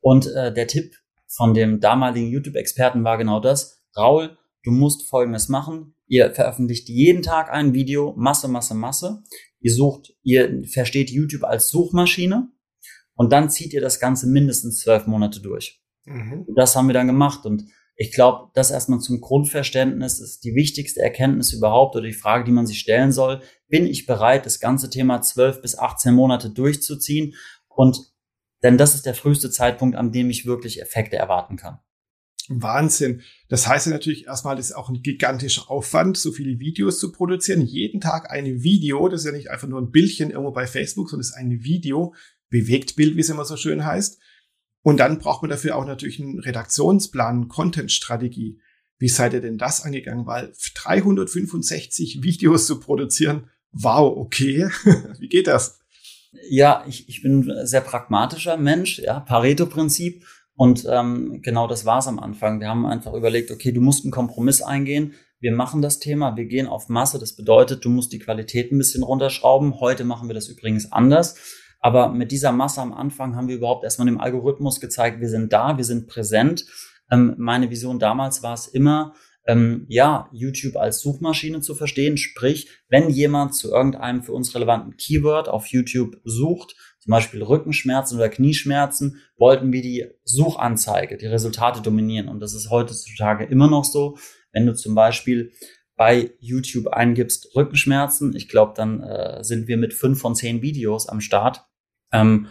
Und 0.00 0.26
äh, 0.26 0.52
der 0.52 0.66
Tipp 0.66 0.94
von 1.26 1.54
dem 1.54 1.80
damaligen 1.80 2.28
YouTube-Experten 2.28 3.04
war 3.04 3.18
genau 3.18 3.40
das. 3.40 3.82
Raul, 3.96 4.38
du 4.64 4.70
musst 4.70 5.08
Folgendes 5.08 5.48
machen. 5.48 5.94
Ihr 6.06 6.34
veröffentlicht 6.34 6.88
jeden 6.88 7.22
Tag 7.22 7.50
ein 7.52 7.74
Video, 7.74 8.14
Masse, 8.16 8.48
Masse, 8.48 8.74
Masse. 8.74 9.22
Ihr 9.60 9.74
sucht, 9.74 10.14
ihr 10.22 10.62
versteht 10.66 11.10
YouTube 11.10 11.44
als 11.44 11.68
Suchmaschine 11.68 12.48
und 13.18 13.32
dann 13.32 13.50
zieht 13.50 13.74
ihr 13.74 13.80
das 13.80 13.98
Ganze 13.98 14.28
mindestens 14.28 14.78
zwölf 14.78 15.06
Monate 15.06 15.40
durch. 15.40 15.82
Mhm. 16.04 16.46
Das 16.54 16.76
haben 16.76 16.86
wir 16.86 16.94
dann 16.94 17.08
gemacht 17.08 17.44
und 17.44 17.64
ich 17.96 18.12
glaube, 18.12 18.52
das 18.54 18.70
erstmal 18.70 19.00
zum 19.00 19.20
Grundverständnis 19.20 20.20
ist 20.20 20.44
die 20.44 20.54
wichtigste 20.54 21.02
Erkenntnis 21.02 21.52
überhaupt 21.52 21.96
oder 21.96 22.06
die 22.06 22.12
Frage, 22.12 22.44
die 22.44 22.52
man 22.52 22.64
sich 22.64 22.78
stellen 22.78 23.10
soll. 23.10 23.42
Bin 23.66 23.86
ich 23.86 24.06
bereit, 24.06 24.46
das 24.46 24.60
ganze 24.60 24.88
Thema 24.88 25.20
zwölf 25.20 25.60
bis 25.60 25.76
18 25.76 26.14
Monate 26.14 26.48
durchzuziehen? 26.48 27.34
Und 27.66 27.98
denn 28.62 28.78
das 28.78 28.94
ist 28.94 29.04
der 29.04 29.14
früheste 29.14 29.50
Zeitpunkt, 29.50 29.96
an 29.96 30.12
dem 30.12 30.30
ich 30.30 30.46
wirklich 30.46 30.80
Effekte 30.80 31.16
erwarten 31.16 31.56
kann. 31.56 31.80
Wahnsinn. 32.48 33.22
Das 33.48 33.66
heißt 33.66 33.86
ja 33.86 33.92
natürlich 33.92 34.26
erstmal, 34.26 34.54
das 34.54 34.66
ist 34.66 34.76
auch 34.76 34.88
ein 34.88 35.02
gigantischer 35.02 35.68
Aufwand, 35.68 36.16
so 36.16 36.30
viele 36.30 36.60
Videos 36.60 37.00
zu 37.00 37.10
produzieren. 37.10 37.62
Jeden 37.62 38.00
Tag 38.00 38.30
ein 38.30 38.62
Video, 38.62 39.08
das 39.08 39.22
ist 39.22 39.26
ja 39.26 39.32
nicht 39.32 39.50
einfach 39.50 39.68
nur 39.68 39.80
ein 39.80 39.90
Bildchen 39.90 40.30
irgendwo 40.30 40.52
bei 40.52 40.68
Facebook, 40.68 41.10
sondern 41.10 41.22
es 41.22 41.30
ist 41.30 41.36
ein 41.36 41.64
Video, 41.64 42.14
Bewegtbild, 42.50 43.16
wie 43.16 43.20
es 43.20 43.28
immer 43.28 43.44
so 43.44 43.56
schön 43.56 43.84
heißt. 43.84 44.18
Und 44.82 44.98
dann 44.98 45.18
braucht 45.18 45.42
man 45.42 45.50
dafür 45.50 45.76
auch 45.76 45.86
natürlich 45.86 46.20
einen 46.20 46.38
Redaktionsplan, 46.38 47.48
Content-Strategie. 47.48 48.60
Wie 48.98 49.08
seid 49.08 49.32
ihr 49.32 49.40
denn 49.40 49.58
das 49.58 49.82
angegangen? 49.82 50.26
Weil 50.26 50.52
365 50.74 52.22
Videos 52.22 52.66
zu 52.66 52.80
produzieren, 52.80 53.50
wow, 53.72 54.16
okay. 54.16 54.68
wie 55.18 55.28
geht 55.28 55.46
das? 55.46 55.80
Ja, 56.48 56.84
ich, 56.86 57.08
ich 57.08 57.22
bin 57.22 57.50
ein 57.50 57.66
sehr 57.66 57.80
pragmatischer 57.80 58.56
Mensch, 58.56 58.98
ja, 58.98 59.20
Pareto-Prinzip. 59.20 60.24
Und 60.54 60.84
ähm, 60.90 61.40
genau 61.42 61.68
das 61.68 61.84
war 61.84 62.00
es 62.00 62.08
am 62.08 62.18
Anfang. 62.18 62.58
Wir 62.60 62.68
haben 62.68 62.84
einfach 62.84 63.14
überlegt, 63.14 63.50
okay, 63.50 63.70
du 63.70 63.80
musst 63.80 64.04
einen 64.04 64.10
Kompromiss 64.10 64.60
eingehen. 64.60 65.14
Wir 65.38 65.52
machen 65.52 65.82
das 65.82 66.00
Thema, 66.00 66.36
wir 66.36 66.46
gehen 66.46 66.66
auf 66.66 66.88
Masse. 66.88 67.20
Das 67.20 67.36
bedeutet, 67.36 67.84
du 67.84 67.90
musst 67.90 68.12
die 68.12 68.18
Qualität 68.18 68.72
ein 68.72 68.78
bisschen 68.78 69.04
runterschrauben. 69.04 69.78
Heute 69.78 70.02
machen 70.02 70.28
wir 70.28 70.34
das 70.34 70.48
übrigens 70.48 70.90
anders. 70.90 71.36
Aber 71.80 72.08
mit 72.10 72.32
dieser 72.32 72.52
Masse 72.52 72.80
am 72.80 72.92
Anfang 72.92 73.36
haben 73.36 73.48
wir 73.48 73.56
überhaupt 73.56 73.84
erstmal 73.84 74.06
dem 74.06 74.20
Algorithmus 74.20 74.80
gezeigt, 74.80 75.20
wir 75.20 75.28
sind 75.28 75.52
da, 75.52 75.76
wir 75.76 75.84
sind 75.84 76.08
präsent. 76.08 76.64
Ähm, 77.10 77.34
meine 77.38 77.70
Vision 77.70 77.98
damals 77.98 78.42
war 78.42 78.54
es 78.54 78.66
immer, 78.66 79.14
ähm, 79.46 79.86
ja, 79.88 80.28
YouTube 80.30 80.76
als 80.76 81.00
Suchmaschine 81.00 81.60
zu 81.60 81.74
verstehen. 81.74 82.18
Sprich, 82.18 82.68
wenn 82.88 83.08
jemand 83.08 83.54
zu 83.54 83.72
irgendeinem 83.72 84.22
für 84.22 84.32
uns 84.32 84.54
relevanten 84.54 84.96
Keyword 84.96 85.48
auf 85.48 85.66
YouTube 85.68 86.16
sucht, 86.24 86.76
zum 87.00 87.12
Beispiel 87.12 87.42
Rückenschmerzen 87.42 88.18
oder 88.18 88.28
Knieschmerzen, 88.28 89.22
wollten 89.38 89.72
wir 89.72 89.80
die 89.80 90.06
Suchanzeige, 90.24 91.16
die 91.16 91.26
Resultate 91.26 91.80
dominieren. 91.80 92.28
Und 92.28 92.40
das 92.40 92.54
ist 92.54 92.70
heutzutage 92.70 93.44
immer 93.44 93.68
noch 93.68 93.84
so. 93.84 94.18
Wenn 94.52 94.66
du 94.66 94.74
zum 94.74 94.94
Beispiel 94.94 95.52
bei 95.96 96.32
YouTube 96.40 96.88
eingibst, 96.88 97.56
Rückenschmerzen, 97.56 98.36
ich 98.36 98.48
glaube, 98.48 98.74
dann 98.76 99.02
äh, 99.02 99.42
sind 99.42 99.66
wir 99.66 99.78
mit 99.78 99.94
fünf 99.94 100.20
von 100.20 100.34
zehn 100.34 100.60
Videos 100.60 101.08
am 101.08 101.20
Start. 101.20 101.67
Ähm, 102.12 102.48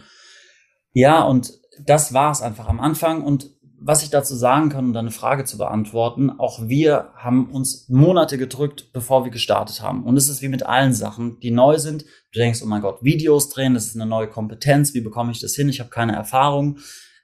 ja, 0.92 1.22
und 1.22 1.52
das 1.84 2.12
war 2.12 2.32
es 2.32 2.42
einfach 2.42 2.68
am 2.68 2.80
Anfang. 2.80 3.22
Und 3.22 3.50
was 3.80 4.02
ich 4.02 4.10
dazu 4.10 4.34
sagen 4.34 4.70
kann, 4.70 4.86
um 4.86 4.92
deine 4.92 5.12
Frage 5.12 5.44
zu 5.44 5.56
beantworten, 5.56 6.30
auch 6.30 6.66
wir 6.66 7.12
haben 7.14 7.50
uns 7.50 7.88
Monate 7.88 8.36
gedrückt, 8.36 8.92
bevor 8.92 9.24
wir 9.24 9.30
gestartet 9.30 9.82
haben. 9.82 10.02
Und 10.04 10.16
es 10.16 10.28
ist 10.28 10.42
wie 10.42 10.48
mit 10.48 10.64
allen 10.64 10.92
Sachen, 10.92 11.38
die 11.40 11.52
neu 11.52 11.78
sind. 11.78 12.04
Du 12.32 12.40
denkst, 12.40 12.60
oh 12.62 12.66
mein 12.66 12.82
Gott, 12.82 13.04
Videos 13.04 13.48
drehen, 13.50 13.74
das 13.74 13.86
ist 13.86 13.94
eine 13.94 14.06
neue 14.06 14.28
Kompetenz, 14.28 14.94
wie 14.94 15.00
bekomme 15.00 15.30
ich 15.30 15.40
das 15.40 15.54
hin? 15.54 15.68
Ich 15.68 15.80
habe 15.80 15.90
keine 15.90 16.16
Erfahrung. 16.16 16.78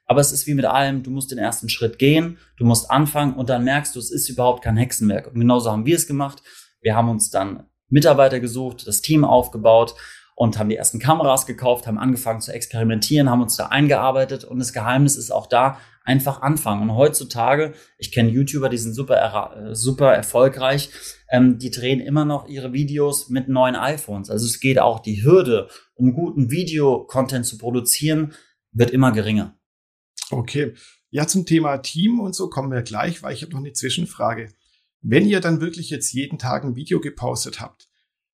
Aber 0.05 0.21
es 0.21 0.31
ist 0.31 0.47
wie 0.47 0.53
mit 0.53 0.65
allem, 0.65 1.03
du 1.03 1.09
musst 1.09 1.31
den 1.31 1.39
ersten 1.39 1.67
Schritt 1.67 1.97
gehen, 1.97 2.37
du 2.57 2.65
musst 2.65 2.89
anfangen 2.91 3.33
und 3.33 3.49
dann 3.49 3.63
merkst 3.63 3.95
du, 3.95 3.99
es 3.99 4.11
ist 4.11 4.29
überhaupt 4.29 4.63
kein 4.63 4.77
Hexenwerk. 4.77 5.27
Und 5.27 5.39
genauso 5.39 5.71
haben 5.71 5.85
wir 5.85 5.95
es 5.95 6.07
gemacht. 6.07 6.43
Wir 6.81 6.95
haben 6.95 7.09
uns 7.09 7.31
dann 7.31 7.65
Mitarbeiter 7.89 8.39
gesucht, 8.39 8.87
das 8.87 9.01
Team 9.01 9.25
aufgebaut 9.25 9.95
und 10.35 10.59
haben 10.59 10.69
die 10.69 10.75
ersten 10.75 10.99
Kameras 10.99 11.45
gekauft, 11.45 11.87
haben 11.87 11.97
angefangen 11.97 12.41
zu 12.41 12.53
experimentieren, 12.53 13.29
haben 13.29 13.41
uns 13.41 13.55
da 13.55 13.67
eingearbeitet 13.67 14.43
und 14.43 14.59
das 14.59 14.73
Geheimnis 14.73 15.15
ist 15.15 15.31
auch 15.31 15.47
da, 15.47 15.79
einfach 16.03 16.41
anfangen. 16.41 16.83
Und 16.83 16.95
heutzutage, 16.95 17.73
ich 17.97 18.11
kenne 18.11 18.29
YouTuber, 18.29 18.69
die 18.69 18.77
sind 18.77 18.93
super, 18.93 19.55
äh, 19.55 19.75
super 19.75 20.13
erfolgreich, 20.13 20.91
ähm, 21.31 21.57
die 21.57 21.71
drehen 21.71 21.99
immer 21.99 22.25
noch 22.25 22.47
ihre 22.47 22.73
Videos 22.73 23.29
mit 23.29 23.49
neuen 23.49 23.75
iPhones. 23.75 24.29
Also 24.29 24.45
es 24.45 24.59
geht 24.59 24.77
auch 24.77 24.99
die 24.99 25.23
Hürde, 25.23 25.69
um 25.95 26.13
guten 26.13 26.51
Video-Content 26.51 27.45
zu 27.45 27.57
produzieren, 27.57 28.33
wird 28.71 28.91
immer 28.91 29.11
geringer. 29.11 29.57
Okay. 30.29 30.73
Ja, 31.09 31.27
zum 31.27 31.45
Thema 31.45 31.77
Team 31.77 32.19
und 32.19 32.35
so 32.35 32.49
kommen 32.49 32.71
wir 32.71 32.81
gleich, 32.81 33.23
weil 33.23 33.33
ich 33.33 33.41
habe 33.41 33.53
noch 33.53 33.59
eine 33.59 33.73
Zwischenfrage. 33.73 34.53
Wenn 35.01 35.25
ihr 35.25 35.39
dann 35.39 35.61
wirklich 35.61 35.89
jetzt 35.89 36.11
jeden 36.11 36.37
Tag 36.37 36.63
ein 36.63 36.75
Video 36.75 36.99
gepostet 36.99 37.61
habt, 37.61 37.87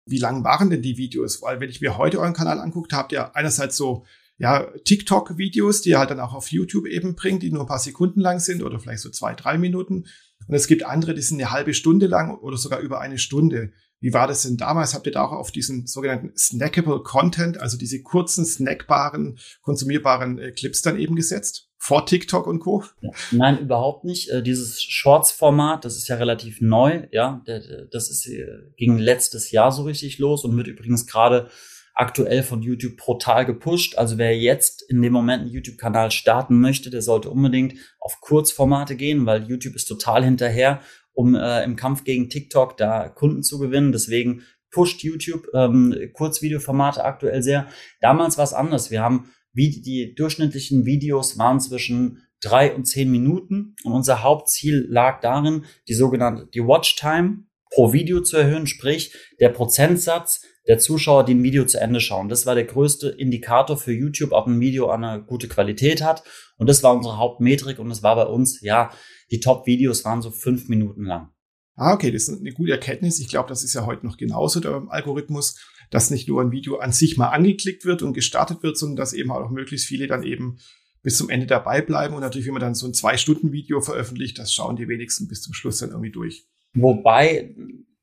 wie 0.06 0.18
lang 0.18 0.44
waren 0.44 0.70
denn 0.70 0.82
die 0.82 0.98
Videos? 0.98 1.42
Weil 1.42 1.60
wenn 1.60 1.70
ich 1.70 1.82
mir 1.82 1.98
heute 1.98 2.20
euren 2.20 2.34
Kanal 2.34 2.60
anguckt, 2.60 2.94
habt 2.94 3.12
ihr 3.12 3.36
einerseits 3.36 3.78
so 3.78 4.06
ja, 4.38 4.68
TikTok-Videos, 4.86 5.82
die 5.82 5.92
ihr 5.92 6.00
halt 6.00 6.10
dann 6.10 6.20
auch 6.20 6.34
auf 6.34 6.52
YouTube 6.52 6.88
eben 6.88 7.16
bringt, 7.16 7.44
die 7.44 7.52
nur 7.52 7.62
ein 7.62 7.68
paar 7.68 7.78
Sekunden 7.78 8.22
lang 8.22 8.40
sind 8.40 8.64
oder 8.64 8.80
vielleicht 8.80 9.02
so 9.02 9.12
zwei, 9.12 9.36
drei 9.36 9.60
Minuten. 9.60 10.06
Und 10.48 10.56
es 10.56 10.66
gibt 10.66 10.84
andere, 10.84 11.14
die 11.14 11.22
sind 11.22 11.40
eine 11.40 11.52
halbe 11.52 11.76
Stunde 11.76 12.08
lang 12.08 12.36
oder 12.40 12.58
sogar 12.58 12.80
über 12.80 13.00
eine 13.00 13.20
Stunde. 13.20 13.72
Wie 14.00 14.14
war 14.14 14.28
das 14.28 14.42
denn 14.42 14.58
damals? 14.58 14.96
Habt 14.96 15.06
ihr 15.06 15.12
da 15.12 15.24
auch 15.24 15.32
auf 15.32 15.52
diesen 15.52 15.86
sogenannten 15.86 16.36
snackable 16.36 17.04
Content, 17.04 17.60
also 17.60 17.78
diese 17.78 18.02
kurzen, 18.02 18.44
snackbaren, 18.44 19.38
konsumierbaren 19.62 20.40
äh, 20.40 20.52
Clips 20.52 20.82
dann 20.82 20.98
eben 20.98 21.16
gesetzt? 21.16 21.71
Vor 21.84 22.06
TikTok 22.06 22.46
und 22.46 22.60
Co? 22.60 22.84
Nein, 23.32 23.58
überhaupt 23.58 24.06
nicht. 24.06 24.30
Äh, 24.30 24.44
dieses 24.44 24.84
Shorts-Format, 24.84 25.84
das 25.84 25.98
ist 25.98 26.08
ja 26.08 26.16
relativ 26.16 26.62
neu, 26.62 27.08
ja. 27.12 27.44
Das 27.92 28.12
ist, 28.12 28.28
äh, 28.28 28.46
ging 28.78 29.00
letztes 29.00 29.50
Jahr 29.50 29.72
so 29.72 29.82
richtig 29.82 30.20
los 30.20 30.46
und 30.46 30.56
wird 30.56 30.68
übrigens 30.68 31.08
gerade 31.08 31.50
aktuell 31.96 32.44
von 32.44 32.62
YouTube 32.62 32.98
brutal 32.98 33.48
gepusht. 33.48 33.98
Also 33.98 34.20
wer 34.20 34.38
jetzt 34.38 34.84
in 34.84 35.02
dem 35.02 35.12
Moment 35.12 35.42
einen 35.42 35.52
YouTube-Kanal 35.52 36.12
starten 36.12 36.62
möchte, 36.62 36.92
der 36.92 37.02
sollte 37.02 37.32
unbedingt 37.32 37.74
auf 38.00 38.22
Kurzformate 38.22 38.96
gehen, 38.96 39.26
weil 39.26 39.50
YouTube 39.50 39.76
ist 39.76 39.86
total 39.86 40.24
hinterher 40.24 40.82
um 41.14 41.34
äh, 41.34 41.64
im 41.64 41.76
Kampf 41.76 42.04
gegen 42.04 42.30
TikTok 42.30 42.78
da 42.78 43.10
Kunden 43.10 43.42
zu 43.42 43.58
gewinnen. 43.58 43.92
Deswegen 43.92 44.44
pusht 44.70 45.02
YouTube 45.02 45.48
ähm, 45.56 45.96
Kurzvideoformate 46.14 47.04
aktuell 47.04 47.42
sehr. 47.42 47.66
Damals 48.02 48.38
war 48.38 48.44
es 48.44 48.54
anders. 48.54 48.92
Wir 48.92 49.02
haben 49.02 49.32
wie 49.54 49.82
die 49.82 50.16
durchschnittlichen 50.16 50.86
Videos 50.86 51.38
waren 51.38 51.60
zwischen 51.60 52.24
drei 52.42 52.74
und 52.74 52.86
zehn 52.86 53.12
Minuten 53.12 53.76
und 53.84 53.94
unser 53.94 54.24
Hauptziel 54.24 54.86
lag 54.90 55.22
darin, 55.22 55.66
die 55.88 55.94
sogenannte 55.94 56.48
die 56.54 56.62
Watchtime 56.62 57.46
pro 57.72 57.94
Video 57.94 58.22
zu 58.22 58.38
erhöhen, 58.38 58.68
sprich 58.68 59.16
der 59.40 59.50
Prozentsatz 59.50 60.42
der 60.68 60.78
Zuschauer, 60.78 61.26
die 61.26 61.34
ein 61.34 61.44
Video 61.44 61.66
zu 61.66 61.80
Ende 61.80 62.00
schauen. 62.00 62.30
Das 62.30 62.46
war 62.46 62.56
der 62.56 62.66
größte 62.66 63.10
Indikator 63.10 63.78
für 63.78 63.94
YouTube, 63.94 64.32
ob 64.32 64.48
ein 64.48 64.60
Video 64.60 64.90
eine 64.90 65.24
gute 65.24 65.48
Qualität 65.48 66.04
hat. 66.04 66.24
Und 66.58 66.70
das 66.70 66.84
war 66.84 66.94
unsere 66.94 67.18
Hauptmetrik 67.18 67.80
und 67.80 67.90
das 67.90 68.04
war 68.04 68.16
bei 68.16 68.26
uns, 68.26 68.62
ja, 68.62 68.92
die 69.32 69.40
Top-Videos 69.40 70.06
waren 70.06 70.22
so 70.22 70.30
fünf 70.30 70.70
Minuten 70.70 71.06
lang. 71.06 71.30
Ah, 71.76 71.94
okay, 71.94 72.12
das 72.12 72.28
ist 72.28 72.40
eine 72.40 72.52
gute 72.52 72.74
Erkenntnis. 72.74 73.20
Ich 73.20 73.30
glaube, 73.30 73.50
das 73.50 73.64
ist 73.64 73.74
ja 73.74 73.86
heute 73.86 74.06
noch 74.06 74.18
genauso 74.18 74.60
der 74.60 74.84
Algorithmus, 74.90 75.58
dass 75.92 76.10
nicht 76.10 76.28
nur 76.28 76.42
ein 76.42 76.52
Video 76.52 76.78
an 76.78 76.92
sich 76.92 77.18
mal 77.18 77.30
angeklickt 77.30 77.86
wird 77.86 78.02
und 78.02 78.14
gestartet 78.14 78.64
wird, 78.64 78.78
sondern 78.78 78.96
dass 78.96 79.14
eben 79.14 79.30
auch 79.32 79.52
möglichst 79.52 79.86
viele 79.86 80.08
dann 80.08 80.24
eben 80.24 80.58
bis 81.04 81.18
zum 81.18 81.30
Ende 81.30 81.46
dabei 81.46 81.82
bleiben. 81.82 82.16
Und 82.16 82.22
natürlich, 82.22 82.48
wenn 82.48 82.54
man 82.54 82.62
dann 82.62 82.76
so 82.76 82.88
ein 82.88 82.94
Zwei-Stunden-Video 82.94 83.82
veröffentlicht, 83.82 84.40
das 84.40 84.54
schauen 84.54 84.76
die 84.76 84.88
wenigsten 84.88 85.28
bis 85.28 85.42
zum 85.42 85.54
Schluss 85.54 85.80
dann 85.80 85.90
irgendwie 85.90 86.12
durch. 86.12 86.48
Wobei, 86.74 87.56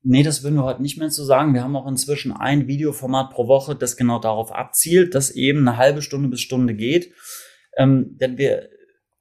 nee, 0.03 0.23
das 0.23 0.43
würden 0.43 0.55
wir 0.55 0.63
heute 0.63 0.81
nicht 0.81 0.97
mehr 0.97 1.09
so 1.09 1.25
sagen. 1.25 1.53
Wir 1.53 1.63
haben 1.63 1.75
auch 1.75 1.87
inzwischen 1.87 2.31
ein 2.31 2.67
Videoformat 2.67 3.31
pro 3.31 3.47
Woche, 3.47 3.75
das 3.75 3.97
genau 3.97 4.19
darauf 4.19 4.51
abzielt, 4.51 5.15
dass 5.15 5.31
eben 5.31 5.67
eine 5.67 5.77
halbe 5.77 6.01
Stunde 6.01 6.29
bis 6.29 6.41
Stunde 6.41 6.75
geht. 6.75 7.13
Ähm, 7.77 8.17
denn 8.19 8.37
wir 8.37 8.69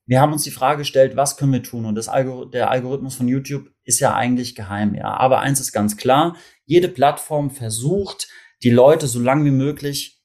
wir 0.09 0.23
haben 0.23 0.33
uns 0.33 0.43
die 0.43 0.51
Frage 0.51 0.79
gestellt, 0.79 1.17
was 1.17 1.37
können 1.37 1.53
wir 1.53 1.63
tun? 1.63 1.85
Und 1.85 1.95
das 1.95 2.09
Algor 2.09 2.51
der 2.51 2.71
Algorithmus 2.71 3.15
von 3.15 3.29
YouTube 3.29 3.67
ist 3.85 4.01
ja 4.01 4.15
eigentlich 4.15 4.55
geheim, 4.55 4.95
ja. 4.95 5.05
Aber 5.19 5.41
eins 5.41 5.61
ist 5.61 5.73
ganz 5.73 5.99
klar, 5.99 6.35
jede 6.65 6.89
Plattform 6.89 7.51
versucht, 7.51 8.27
die 8.62 8.71
Leute 8.71 9.07
so 9.07 9.21
lange 9.21 9.45
wie 9.45 9.50
möglich 9.50 10.23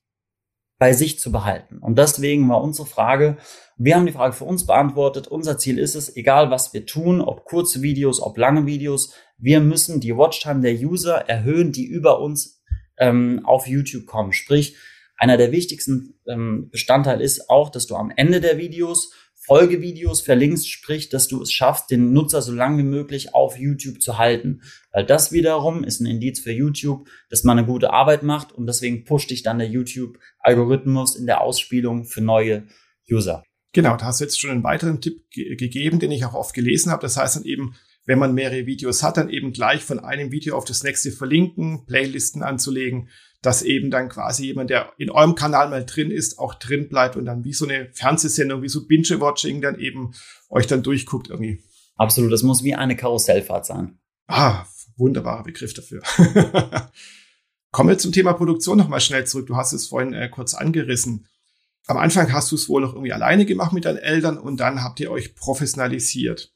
bei 0.80 0.94
sich 0.94 1.20
zu 1.20 1.32
behalten. 1.32 1.78
Und 1.78 1.98
deswegen 1.98 2.50
war 2.50 2.62
unsere 2.62 2.88
Frage, 2.88 3.38
wir 3.78 3.96
haben 3.96 4.06
die 4.06 4.12
Frage 4.12 4.34
für 4.34 4.46
uns 4.46 4.66
beantwortet. 4.66 5.28
Unser 5.28 5.58
Ziel 5.58 5.78
ist 5.80 5.96
es, 5.96 6.16
egal 6.16 6.52
was 6.52 6.74
wir 6.74 6.86
tun, 6.86 7.22
ob 7.22 7.46
kurze 7.46 7.82
Videos, 7.82 8.22
ob 8.22 8.38
lange 8.38 8.66
Videos, 8.66 9.14
wir 9.38 9.60
müssen 9.62 10.00
die 10.00 10.16
Watchtime 10.16 10.62
der 10.62 10.74
User 10.74 11.30
erhöhen, 11.30 11.72
die 11.72 11.86
über 11.86 12.20
uns 12.20 12.62
ähm, 12.98 13.42
auf 13.46 13.68
YouTube 13.68 14.06
kommen. 14.06 14.34
Sprich, 14.34 14.76
einer 15.18 15.38
der 15.38 15.52
wichtigsten 15.52 16.20
ähm, 16.28 16.70
Bestandteile 16.70 17.24
ist 17.24 17.50
auch, 17.50 17.70
dass 17.70 17.88
du 17.88 17.96
am 17.96 18.12
Ende 18.16 18.42
der 18.42 18.58
Videos 18.58 19.14
Folgevideos 19.46 20.22
verlinkst, 20.22 20.70
sprich, 20.70 21.10
dass 21.10 21.28
du 21.28 21.42
es 21.42 21.52
schaffst, 21.52 21.92
den 21.92 22.14
Nutzer 22.14 22.42
so 22.42 22.54
lange 22.54 22.78
wie 22.78 22.88
möglich 22.88 23.34
auf 23.34 23.58
YouTube 23.58 24.02
zu 24.02 24.18
halten. 24.18 24.62
Weil 24.92 25.06
das 25.06 25.32
wiederum 25.32 25.84
ist 25.84 26.00
ein 26.00 26.06
Indiz 26.06 26.40
für 26.40 26.52
YouTube, 26.52 27.10
dass 27.30 27.44
man 27.44 27.58
eine 27.58 27.68
gute 27.68 27.92
Arbeit 27.92 28.24
macht 28.24 28.54
und 28.54 28.68
deswegen 28.68 29.04
pusht 29.04 29.32
dich 29.32 29.44
dann 29.44 29.60
der 29.60 29.68
YouTube-Algorithmus 29.68 31.16
in 31.16 31.26
der 31.26 31.42
Ausspielung 31.42 32.06
für 32.06 32.22
neue 32.22 32.64
User. 33.12 33.44
Genau, 33.74 33.98
da 33.98 34.06
hast 34.06 34.22
du 34.22 34.26
jetzt 34.26 34.40
schon 34.40 34.52
einen 34.52 34.64
weiteren 34.64 35.02
Tipp 35.02 35.30
ge 35.32 35.56
gegeben, 35.56 36.00
den 36.00 36.12
ich 36.12 36.24
auch 36.26 36.36
oft 36.36 36.54
gelesen 36.54 36.92
habe. 36.92 37.02
Das 37.02 37.18
heißt 37.18 37.38
dann 37.38 37.44
eben, 37.44 37.76
wenn 38.06 38.20
man 38.20 38.34
mehrere 38.34 38.66
Videos 38.66 39.04
hat, 39.04 39.18
dann 39.18 39.30
eben 39.30 39.54
gleich 39.54 39.84
von 39.84 40.00
einem 40.00 40.32
Video 40.32 40.58
auf 40.58 40.66
das 40.66 40.84
nächste 40.84 41.12
verlinken, 41.12 41.86
Playlisten 41.86 42.44
anzulegen, 42.44 43.10
dass 43.42 43.62
eben 43.62 43.92
dann 43.92 44.10
quasi 44.10 44.46
jemand, 44.46 44.70
der 44.70 44.94
in 44.98 45.10
eurem 45.10 45.36
Kanal 45.36 45.70
mal 45.70 45.86
drin 45.86 46.12
ist, 46.12 46.40
auch 46.40 46.54
drin 46.56 46.90
bleibt 46.90 47.16
und 47.16 47.26
dann 47.26 47.44
wie 47.44 47.54
so 47.54 47.66
eine 47.66 47.90
Fernsehsendung, 47.94 48.62
wie 48.62 48.70
so 48.70 48.88
Binge-Watching 48.88 49.62
dann 49.62 49.80
eben 49.80 50.14
euch 50.50 50.68
dann 50.68 50.84
durchguckt 50.84 51.30
irgendwie. 51.30 51.62
Absolut, 51.96 52.32
das 52.32 52.44
muss 52.44 52.64
wie 52.64 52.76
eine 52.76 52.96
Karussellfahrt 52.96 53.66
sein. 53.66 54.00
Ah, 54.28 54.66
wunderbarer 54.98 55.44
Begriff 55.44 55.74
dafür. 55.74 56.02
Kommen 57.72 57.90
wir 57.90 57.98
zum 57.98 58.12
Thema 58.12 58.34
Produktion 58.34 58.78
nochmal 58.78 59.02
schnell 59.02 59.26
zurück. 59.26 59.48
Du 59.48 59.56
hast 59.56 59.74
es 59.74 59.88
vorhin 59.88 60.14
äh, 60.14 60.30
kurz 60.30 60.54
angerissen. 60.54 61.28
Am 61.88 61.98
Anfang 61.98 62.32
hast 62.32 62.52
du 62.52 62.56
es 62.56 62.70
wohl 62.70 62.82
noch 62.82 62.94
irgendwie 62.94 63.14
alleine 63.14 63.46
gemacht 63.46 63.74
mit 63.74 63.86
deinen 63.86 63.98
Eltern 63.98 64.38
und 64.38 64.60
dann 64.60 64.84
habt 64.84 65.00
ihr 65.00 65.12
euch 65.12 65.36
professionalisiert. 65.36 66.53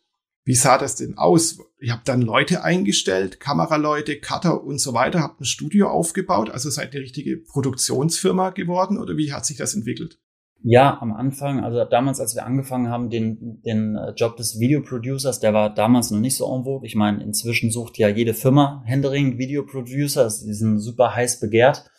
Wie 0.48 0.56
sah 0.56 0.78
das 0.78 0.96
denn 0.96 1.18
aus? 1.18 1.60
Ihr 1.82 1.92
habt 1.92 2.08
dann 2.08 2.22
Leute 2.22 2.64
eingestellt, 2.64 3.42
Kameraleute, 3.42 4.18
Cutter 4.18 4.64
und 4.64 4.80
so 4.80 4.94
weiter, 4.94 5.20
habt 5.20 5.42
ein 5.42 5.46
Studio 5.46 5.90
aufgebaut, 5.90 6.50
also 6.50 6.70
seid 6.70 6.94
eine 6.94 7.04
richtige 7.04 7.36
Produktionsfirma 7.36 8.52
geworden 8.52 8.98
oder 8.98 9.18
wie 9.18 9.34
hat 9.34 9.46
sich 9.46 9.58
das 9.58 9.76
entwickelt? 9.76 10.20
Ja, 10.64 11.02
am 11.02 11.12
Anfang, 11.12 11.66
also 11.66 11.84
damals, 11.84 12.22
als 12.22 12.34
wir 12.34 12.46
angefangen 12.46 12.88
haben, 12.88 13.10
den, 13.10 13.62
den 13.64 13.98
äh, 13.98 14.12
Job 14.12 14.38
des 14.38 14.58
Videoproducers, 14.58 15.42
der 15.42 15.54
war 15.54 15.74
damals 15.74 16.12
noch 16.12 16.20
nicht 16.22 16.38
so 16.38 16.46
en 16.46 16.64
vogue. 16.64 16.88
Ich 16.88 16.96
meine, 16.96 17.22
inzwischen 17.22 17.70
sucht 17.70 17.98
ja 17.98 18.08
jede 18.08 18.34
Firma 18.34 18.84
Händering 18.86 19.38
Videoproducer, 19.38 20.32
die 20.46 20.54
sind 20.54 20.80
super 20.80 21.14
heiß 21.14 21.42
begehrt. 21.42 21.92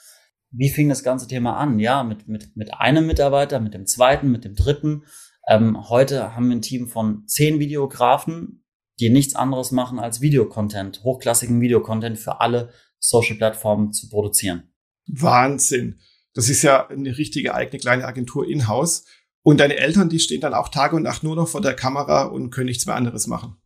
Wie 0.52 0.71
fing 0.71 0.88
das 0.88 1.02
ganze 1.02 1.28
Thema 1.28 1.59
an? 1.59 1.78
Ja, 1.78 2.02
mit, 2.02 2.28
mit, 2.28 2.57
mit 2.57 2.73
einem 2.73 3.07
Mitarbeiter, 3.07 3.61
mit 3.61 3.75
dem 3.75 3.85
zweiten, 3.85 4.31
mit 4.31 4.47
dem 4.47 4.55
dritten. 4.55 5.02
Ähm, 5.47 5.88
heute 5.88 6.35
haben 6.35 6.49
wir 6.49 6.57
ein 6.57 6.62
Team 6.62 6.88
von 6.88 7.26
zehn 7.26 7.59
Videografen, 7.59 8.64
die 9.00 9.11
nichts 9.11 9.35
anderes 9.35 9.71
machen 9.71 9.99
als 9.99 10.21
Videocontent, 10.21 11.02
hochklassigen 11.04 11.61
Videocontent 11.61 12.18
für 12.18 12.40
alle 12.40 12.73
Social-Plattformen 12.99 13.92
zu 13.92 14.09
produzieren. 14.09 14.75
Wahnsinn. 15.07 16.00
Das 16.35 16.49
ist 16.49 16.62
ja 16.62 16.88
eine 16.88 17.16
richtige 17.16 17.54
eigene 17.54 17.78
kleine 17.78 18.04
Agentur 18.04 18.49
in-house. 18.49 19.04
Und 19.42 19.61
deine 19.61 19.76
Eltern, 19.76 20.09
die 20.09 20.18
stehen 20.18 20.40
dann 20.40 20.52
auch 20.52 20.68
Tag 20.68 20.92
und 20.92 21.02
Nacht 21.02 21.23
nur 21.23 21.37
noch 21.37 21.49
vor 21.49 21.61
der 21.61 21.75
Kamera 21.75 22.25
und 22.25 22.50
können 22.50 22.66
nichts 22.66 22.87
mehr 22.87 22.97
anderes 22.97 23.26
machen. 23.26 23.57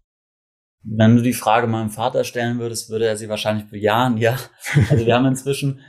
Wenn 0.85 1.17
du 1.17 1.23
die 1.23 1.33
Frage 1.33 1.67
meinem 1.67 1.91
Vater 1.91 2.25
stellen 2.25 2.59
würdest, 2.59 2.91
würde 2.91 3.07
er 3.07 3.17
sie 3.17 3.29
wahrscheinlich 3.29 3.69
bejahen, 3.69 4.19
ja. 4.19 4.39
Also 4.91 5.07
wir 5.07 5.15
haben 5.15 5.27
inzwischen 5.27 5.81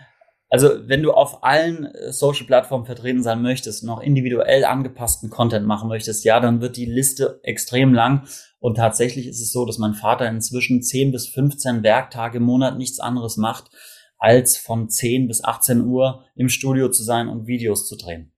Also 0.53 0.87
wenn 0.87 1.01
du 1.01 1.13
auf 1.13 1.43
allen 1.43 1.85
äh, 1.85 2.13
Social-Plattformen 2.13 2.85
vertreten 2.85 3.23
sein 3.23 3.41
möchtest, 3.41 3.83
noch 3.83 3.99
individuell 3.99 4.65
angepassten 4.65 5.31
Content 5.31 5.65
machen 5.65 5.89
möchtest, 5.89 6.23
ja, 6.25 6.39
dann 6.39 6.61
wird 6.61 6.77
die 6.77 6.85
Liste 6.85 7.39
extrem 7.41 7.91
lang. 7.91 8.27
Und 8.59 8.75
tatsächlich 8.75 9.25
ist 9.25 9.41
es 9.41 9.51
so, 9.51 9.65
dass 9.65 9.79
mein 9.79 9.95
Vater 9.95 10.29
inzwischen 10.29 10.83
10 10.83 11.11
bis 11.11 11.27
15 11.27 11.81
Werktage 11.81 12.37
im 12.37 12.43
Monat 12.43 12.77
nichts 12.77 12.99
anderes 12.99 13.35
macht, 13.35 13.71
als 14.19 14.55
von 14.55 14.91
10 14.91 15.27
bis 15.27 15.43
18 15.43 15.81
Uhr 15.81 16.23
im 16.35 16.49
Studio 16.49 16.91
zu 16.91 17.01
sein 17.01 17.29
und 17.29 17.47
Videos 17.47 17.87
zu 17.87 17.97
drehen. 17.97 18.31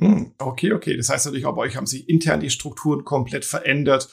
Hm, 0.00 0.36
okay, 0.38 0.72
okay. 0.72 0.96
Das 0.96 1.10
heißt 1.10 1.26
natürlich 1.26 1.44
auch 1.44 1.54
bei 1.54 1.64
euch 1.64 1.76
haben 1.76 1.84
sich 1.84 2.08
intern 2.08 2.40
die 2.40 2.48
Strukturen 2.48 3.04
komplett 3.04 3.44
verändert. 3.44 4.08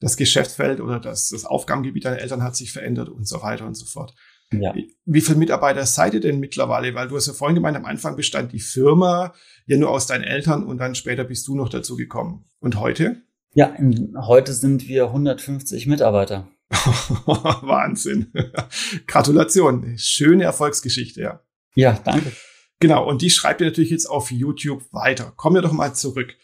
Das 0.00 0.16
Geschäftsfeld 0.16 0.80
oder 0.80 0.98
das, 0.98 1.28
das 1.28 1.44
Aufgabengebiet 1.44 2.04
deiner 2.04 2.18
Eltern 2.18 2.42
hat 2.42 2.56
sich 2.56 2.72
verändert 2.72 3.10
und 3.10 3.28
so 3.28 3.42
weiter 3.42 3.64
und 3.64 3.76
so 3.76 3.86
fort. 3.86 4.12
Ja. 4.52 4.74
Wie 5.04 5.20
viele 5.20 5.38
Mitarbeiter 5.38 5.84
seid 5.86 6.14
ihr 6.14 6.20
denn 6.20 6.38
mittlerweile? 6.38 6.94
Weil 6.94 7.08
du 7.08 7.16
hast 7.16 7.26
ja 7.26 7.32
vorhin 7.32 7.56
gemeint, 7.56 7.76
am 7.76 7.84
Anfang 7.84 8.16
bestand 8.16 8.52
die 8.52 8.60
Firma 8.60 9.34
ja 9.66 9.76
nur 9.76 9.90
aus 9.90 10.06
deinen 10.06 10.24
Eltern 10.24 10.64
und 10.64 10.78
dann 10.78 10.94
später 10.94 11.24
bist 11.24 11.48
du 11.48 11.56
noch 11.56 11.68
dazu 11.68 11.96
gekommen. 11.96 12.44
Und 12.60 12.78
heute? 12.78 13.22
Ja, 13.54 13.74
heute 14.20 14.52
sind 14.52 14.86
wir 14.86 15.06
150 15.06 15.86
Mitarbeiter. 15.86 16.48
Wahnsinn. 16.70 18.32
Gratulation. 19.06 19.94
Schöne 19.98 20.44
Erfolgsgeschichte, 20.44 21.20
ja. 21.22 21.40
Ja, 21.74 21.98
danke. 22.04 22.32
Genau, 22.78 23.08
und 23.08 23.22
die 23.22 23.30
schreibt 23.30 23.60
ihr 23.60 23.66
natürlich 23.66 23.90
jetzt 23.90 24.06
auf 24.06 24.30
YouTube 24.30 24.84
weiter. 24.92 25.32
Kommen 25.36 25.56
wir 25.56 25.62
doch 25.62 25.72
mal 25.72 25.94
zurück. 25.94 26.36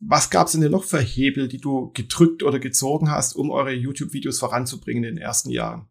Was 0.00 0.30
gab 0.30 0.46
es 0.46 0.54
denn 0.54 0.70
noch 0.70 0.84
für 0.84 1.00
Hebel, 1.00 1.48
die 1.48 1.60
du 1.60 1.90
gedrückt 1.92 2.42
oder 2.42 2.58
gezogen 2.58 3.10
hast, 3.10 3.34
um 3.34 3.50
eure 3.50 3.72
YouTube-Videos 3.72 4.38
voranzubringen 4.38 5.04
in 5.04 5.16
den 5.16 5.22
ersten 5.22 5.50
Jahren? 5.50 5.88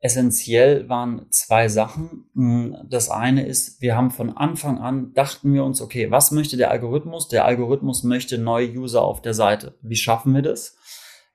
Essentiell 0.00 0.88
waren 0.88 1.26
zwei 1.30 1.68
Sachen. 1.68 2.26
Hm, 2.34 2.76
das 2.88 3.10
eine 3.10 3.46
ist, 3.46 3.82
wir 3.82 3.96
haben 3.96 4.10
von 4.10 4.36
Anfang 4.36 4.78
an, 4.78 5.12
dachten 5.14 5.52
wir 5.52 5.64
uns, 5.64 5.80
okay, 5.80 6.10
was 6.10 6.30
möchte 6.30 6.56
der 6.56 6.70
Algorithmus? 6.70 7.28
Der 7.28 7.44
Algorithmus 7.44 8.04
möchte 8.04 8.38
neue 8.38 8.70
User 8.70 9.02
auf 9.02 9.22
der 9.22 9.34
Seite. 9.34 9.76
Wie 9.82 9.96
schaffen 9.96 10.34
wir 10.34 10.42
das? 10.42 10.76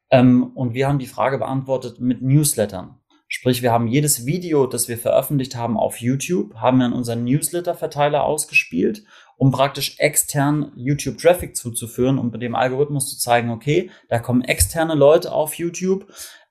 Ähm, 0.09 0.51
und 0.55 0.73
wir 0.73 0.87
haben 0.87 0.99
die 0.99 1.07
Frage 1.07 1.39
beantwortet 1.39 1.99
mit 1.99 2.21
Newslettern. 2.21 2.99
Sprich, 3.27 3.63
wir 3.63 3.71
haben 3.71 3.87
jedes 3.87 4.27
Video, 4.27 4.67
das 4.67 4.87
wir 4.87 4.97
veröffentlicht 4.99 5.55
haben 5.55 5.75
auf 5.75 5.97
YouTube, 5.97 6.53
haben 6.53 6.77
wir 6.77 6.85
in 6.85 6.93
unseren 6.93 7.23
Newsletter-Verteiler 7.23 8.23
ausgespielt, 8.23 9.03
um 9.37 9.49
praktisch 9.49 9.95
extern 9.97 10.71
YouTube-Traffic 10.75 11.55
zuzuführen 11.55 12.19
und 12.19 12.31
um 12.31 12.39
dem 12.39 12.53
Algorithmus 12.53 13.09
zu 13.09 13.17
zeigen, 13.17 13.49
okay, 13.49 13.89
da 14.07 14.19
kommen 14.19 14.43
externe 14.43 14.93
Leute 14.93 15.31
auf 15.31 15.55
YouTube, 15.55 16.05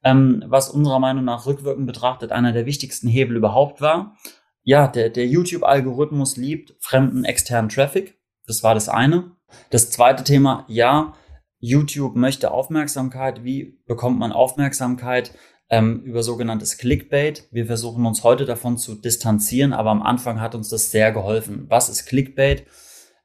ähm, 0.04 0.44
was 0.46 0.68
unserer 0.68 0.98
Meinung 0.98 1.24
nach 1.24 1.46
rückwirkend 1.46 1.86
betrachtet 1.86 2.32
einer 2.32 2.52
der 2.52 2.66
wichtigsten 2.66 3.08
Hebel 3.08 3.36
überhaupt 3.36 3.80
war. 3.80 4.16
Ja, 4.62 4.86
der, 4.86 5.10
der 5.10 5.26
YouTube-Algorithmus 5.26 6.36
liebt 6.36 6.74
fremden 6.80 7.24
externen 7.24 7.68
Traffic. 7.68 8.18
Das 8.46 8.62
war 8.62 8.74
das 8.74 8.88
eine. 8.88 9.32
Das 9.70 9.90
zweite 9.90 10.24
Thema, 10.24 10.64
ja, 10.68 11.14
YouTube 11.58 12.16
möchte 12.16 12.50
Aufmerksamkeit. 12.50 13.44
Wie 13.44 13.78
bekommt 13.86 14.18
man 14.18 14.32
Aufmerksamkeit? 14.32 15.32
Ähm, 15.70 16.02
über 16.02 16.22
sogenanntes 16.22 16.76
Clickbait. 16.76 17.48
Wir 17.50 17.64
versuchen 17.66 18.04
uns 18.04 18.24
heute 18.24 18.44
davon 18.44 18.76
zu 18.76 18.94
distanzieren, 18.94 19.72
aber 19.72 19.90
am 19.90 20.02
Anfang 20.02 20.38
hat 20.38 20.54
uns 20.54 20.68
das 20.68 20.90
sehr 20.90 21.12
geholfen. 21.12 21.64
Was 21.68 21.88
ist 21.88 22.04
Clickbait? 22.04 22.66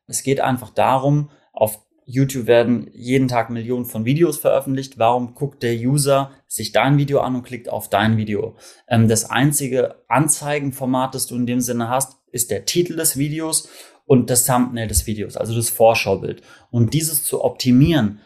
Es 0.06 0.24
geht 0.24 0.40
einfach 0.40 0.70
darum, 0.70 1.30
auf 1.52 1.87
YouTube 2.10 2.48
werden 2.48 2.90
jeden 2.94 3.28
Tag 3.28 3.50
Millionen 3.50 3.84
von 3.86 4.06
Videos 4.06 4.38
veröffentlicht. 4.38 4.98
Warum 4.98 5.36
guckt 5.36 5.62
der 5.62 5.76
User 5.76 6.32
sich 6.48 6.72
dein 6.72 6.98
Video 6.98 7.20
an 7.20 7.36
und 7.36 7.44
klickt 7.44 7.68
auf 7.68 7.90
dein 7.90 8.16
Video? 8.16 8.56
Ähm, 8.88 9.10
das 9.10 9.30
einzige 9.30 9.96
Anzeigenformat, 10.08 11.14
das 11.14 11.28
du 11.28 11.36
in 11.36 11.46
dem 11.46 11.60
Sinne 11.60 11.90
hast, 11.90 12.18
ist 12.32 12.50
der 12.50 12.64
Titel 12.64 12.96
des 12.96 13.18
Videos 13.18 13.68
und 14.06 14.30
das 14.30 14.46
Thumbnail 14.46 14.88
des 14.88 15.06
Videos, 15.06 15.36
also 15.36 15.54
das 15.54 15.70
Vorschaubild. 15.70 16.42
Und 16.72 16.94
dieses 16.94 17.24
zu 17.24 17.44
optimieren, 17.44 18.22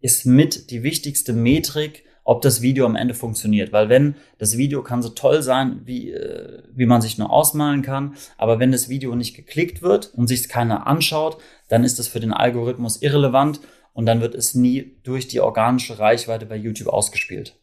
ist 0.00 0.24
mit 0.24 0.70
die 0.70 0.82
wichtigste 0.82 1.32
Metrik, 1.32 2.04
ob 2.26 2.42
das 2.42 2.60
Video 2.60 2.84
am 2.84 2.96
Ende 2.96 3.14
funktioniert. 3.14 3.72
Weil 3.72 3.88
wenn 3.88 4.16
das 4.38 4.58
Video 4.58 4.82
kann 4.82 5.00
so 5.00 5.10
toll 5.10 5.42
sein, 5.42 5.80
wie, 5.84 6.10
äh, 6.10 6.62
wie 6.74 6.84
man 6.84 7.00
sich 7.00 7.18
nur 7.18 7.30
ausmalen 7.30 7.82
kann, 7.82 8.16
aber 8.36 8.58
wenn 8.58 8.72
das 8.72 8.88
Video 8.88 9.14
nicht 9.14 9.34
geklickt 9.34 9.80
wird 9.80 10.12
und 10.14 10.26
sich 10.26 10.48
keiner 10.48 10.88
anschaut, 10.88 11.38
dann 11.68 11.84
ist 11.84 11.98
das 11.98 12.08
für 12.08 12.20
den 12.20 12.32
Algorithmus 12.32 13.00
irrelevant 13.00 13.60
und 13.92 14.06
dann 14.06 14.20
wird 14.20 14.34
es 14.34 14.54
nie 14.54 14.96
durch 15.04 15.28
die 15.28 15.40
organische 15.40 16.00
Reichweite 16.00 16.46
bei 16.46 16.56
YouTube 16.56 16.88
ausgespielt. 16.88 17.56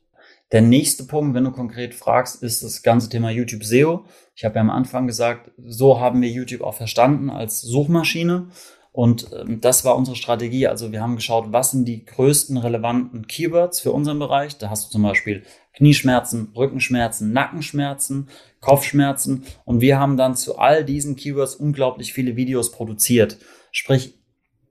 Der 0.54 0.62
nächste 0.62 1.04
Punkt, 1.04 1.36
wenn 1.36 1.43
du 1.43 1.52
konkret 1.52 1.93
fragst, 1.93 2.41
ist 2.41 2.63
das 2.63 2.84
ganze 2.84 3.10
Thema 3.10 3.32
YouTube 3.32 3.65
SEO. 3.65 4.06
Ich 4.36 4.45
habe 4.45 4.56
ja 4.56 4.62
am 4.62 4.69
Anfang 4.69 5.08
gesagt, 5.08 5.52
so 5.58 5.99
haben 5.99 6.21
wir 6.21 6.30
YouTube 6.30 6.62
auch 6.62 6.76
verstanden 6.76 7.30
als 7.30 7.62
Suchmaschine. 7.62 8.47
Und 8.93 9.27
ähm, 9.34 9.60
das 9.60 9.84
war 9.84 9.97
unsere 9.97 10.15
Strategie. 10.15 10.67
Also 10.67 10.91
wir 10.91 11.01
haben 11.01 11.15
geschaut, 11.15 11.47
was 11.49 11.71
sind 11.71 11.86
die 11.86 12.06
größten 12.06 12.58
relevanten 12.58 13.25
Keywords 13.27 13.82
für 13.82 13.91
unseren 13.91 14.19
Bereich. 14.19 14.60
Da 14.60 14.69
hast 14.69 14.86
du 14.86 14.91
zum 14.91 15.01
Beispiel 15.01 15.43
Knieschmerzen, 15.73 16.53
Rückenschmerzen, 16.56 17.34
Nackenschmerzen, 17.34 18.29
Kopfschmerzen. 18.62 19.45
Und 19.65 19.82
wir 19.82 19.99
haben 19.99 20.15
dann 20.15 20.36
zu 20.36 20.60
all 20.60 20.86
diesen 20.86 21.15
Keywords 21.15 21.56
unglaublich 21.56 22.13
viele 22.13 22.36
Videos 22.36 22.71
produziert. 22.71 23.39
Sprich, 23.71 24.13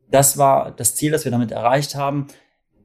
das 0.08 0.38
war 0.38 0.70
das 0.70 0.94
Ziel, 0.94 1.10
das 1.10 1.24
wir 1.24 1.32
damit 1.32 1.50
erreicht 1.50 1.96
haben. 1.96 2.28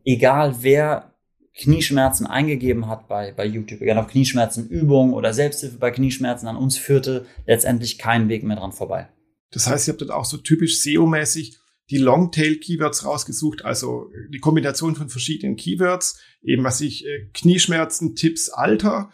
Egal 0.04 0.56
wer 0.62 1.14
Knieschmerzen 1.54 2.26
eingegeben 2.26 2.88
hat 2.88 3.08
bei, 3.08 3.32
bei 3.32 3.46
YouTube, 3.46 3.82
egal 3.82 4.00
ob 4.00 4.08
Knieschmerzenübungen 4.08 5.14
oder 5.14 5.34
Selbsthilfe 5.34 5.78
bei 5.78 5.92
Knieschmerzen, 5.92 6.48
an 6.48 6.58
uns 6.58 6.78
führte 6.78 7.28
letztendlich 7.46 8.00
kein 8.00 8.28
Weg 8.28 8.44
mehr 8.44 8.58
dran 8.58 8.72
vorbei. 8.72 9.10
Das 9.52 9.68
heißt, 9.68 9.88
ihr 9.88 9.94
habt 9.94 10.02
dort 10.02 10.12
auch 10.12 10.26
so 10.26 10.38
typisch 10.38 10.82
SEO-mäßig 10.82 11.58
die 11.90 11.98
Longtail-Keywords 11.98 13.06
rausgesucht, 13.06 13.64
also 13.64 14.12
die 14.30 14.40
Kombination 14.40 14.96
von 14.96 15.10
verschiedenen 15.10 15.56
Keywords, 15.56 16.20
eben 16.42 16.64
was 16.64 16.82
ich, 16.82 17.06
äh, 17.06 17.30
Knieschmerzen, 17.34 18.16
Tipps, 18.16 18.50
Alter. 18.50 19.12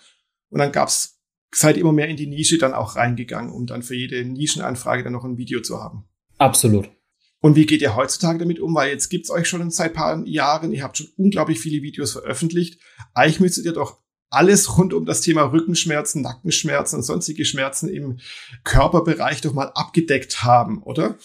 Und 0.50 0.60
dann 0.60 0.72
gab's, 0.72 1.20
seid 1.54 1.78
immer 1.78 1.92
mehr 1.92 2.08
in 2.08 2.18
die 2.18 2.28
Nische 2.28 2.58
dann 2.58 2.74
auch 2.74 2.96
reingegangen, 2.96 3.52
um 3.52 3.68
dann 3.68 3.84
für 3.84 3.96
jede 3.96 4.26
Nischenanfrage 4.26 5.04
dann 5.04 5.14
noch 5.14 5.24
ein 5.24 5.38
Video 5.38 5.62
zu 5.62 5.82
haben. 5.82 6.06
Absolut. 6.40 6.90
Und 7.42 7.56
wie 7.56 7.66
geht 7.66 7.82
ihr 7.82 7.96
heutzutage 7.96 8.40
damit 8.40 8.60
um? 8.60 8.74
Weil 8.74 8.90
jetzt 8.90 9.10
gibt's 9.10 9.30
euch 9.30 9.48
schon 9.48 9.70
seit 9.70 9.94
paar 9.94 10.26
Jahren, 10.26 10.72
ihr 10.72 10.82
habt 10.82 10.98
schon 10.98 11.10
unglaublich 11.18 11.60
viele 11.60 11.84
Videos 11.84 12.14
veröffentlicht. 12.14 12.82
Eigentlich 13.14 13.40
müsstet 13.40 13.66
ihr 13.66 13.74
doch 13.74 14.03
alles 14.34 14.78
rund 14.78 14.94
um 14.94 15.06
das 15.06 15.22
Thema 15.22 15.44
Rückenschmerzen, 15.44 16.22
Nackenschmerzen 16.22 16.98
und 16.98 17.04
sonstige 17.04 17.46
Schmerzen 17.46 17.90
im 17.90 18.20
Körperbereich 18.64 19.42
doch 19.42 19.54
mal 19.54 19.72
abgedeckt 19.74 20.44
haben, 20.44 20.82
oder? 20.84 21.16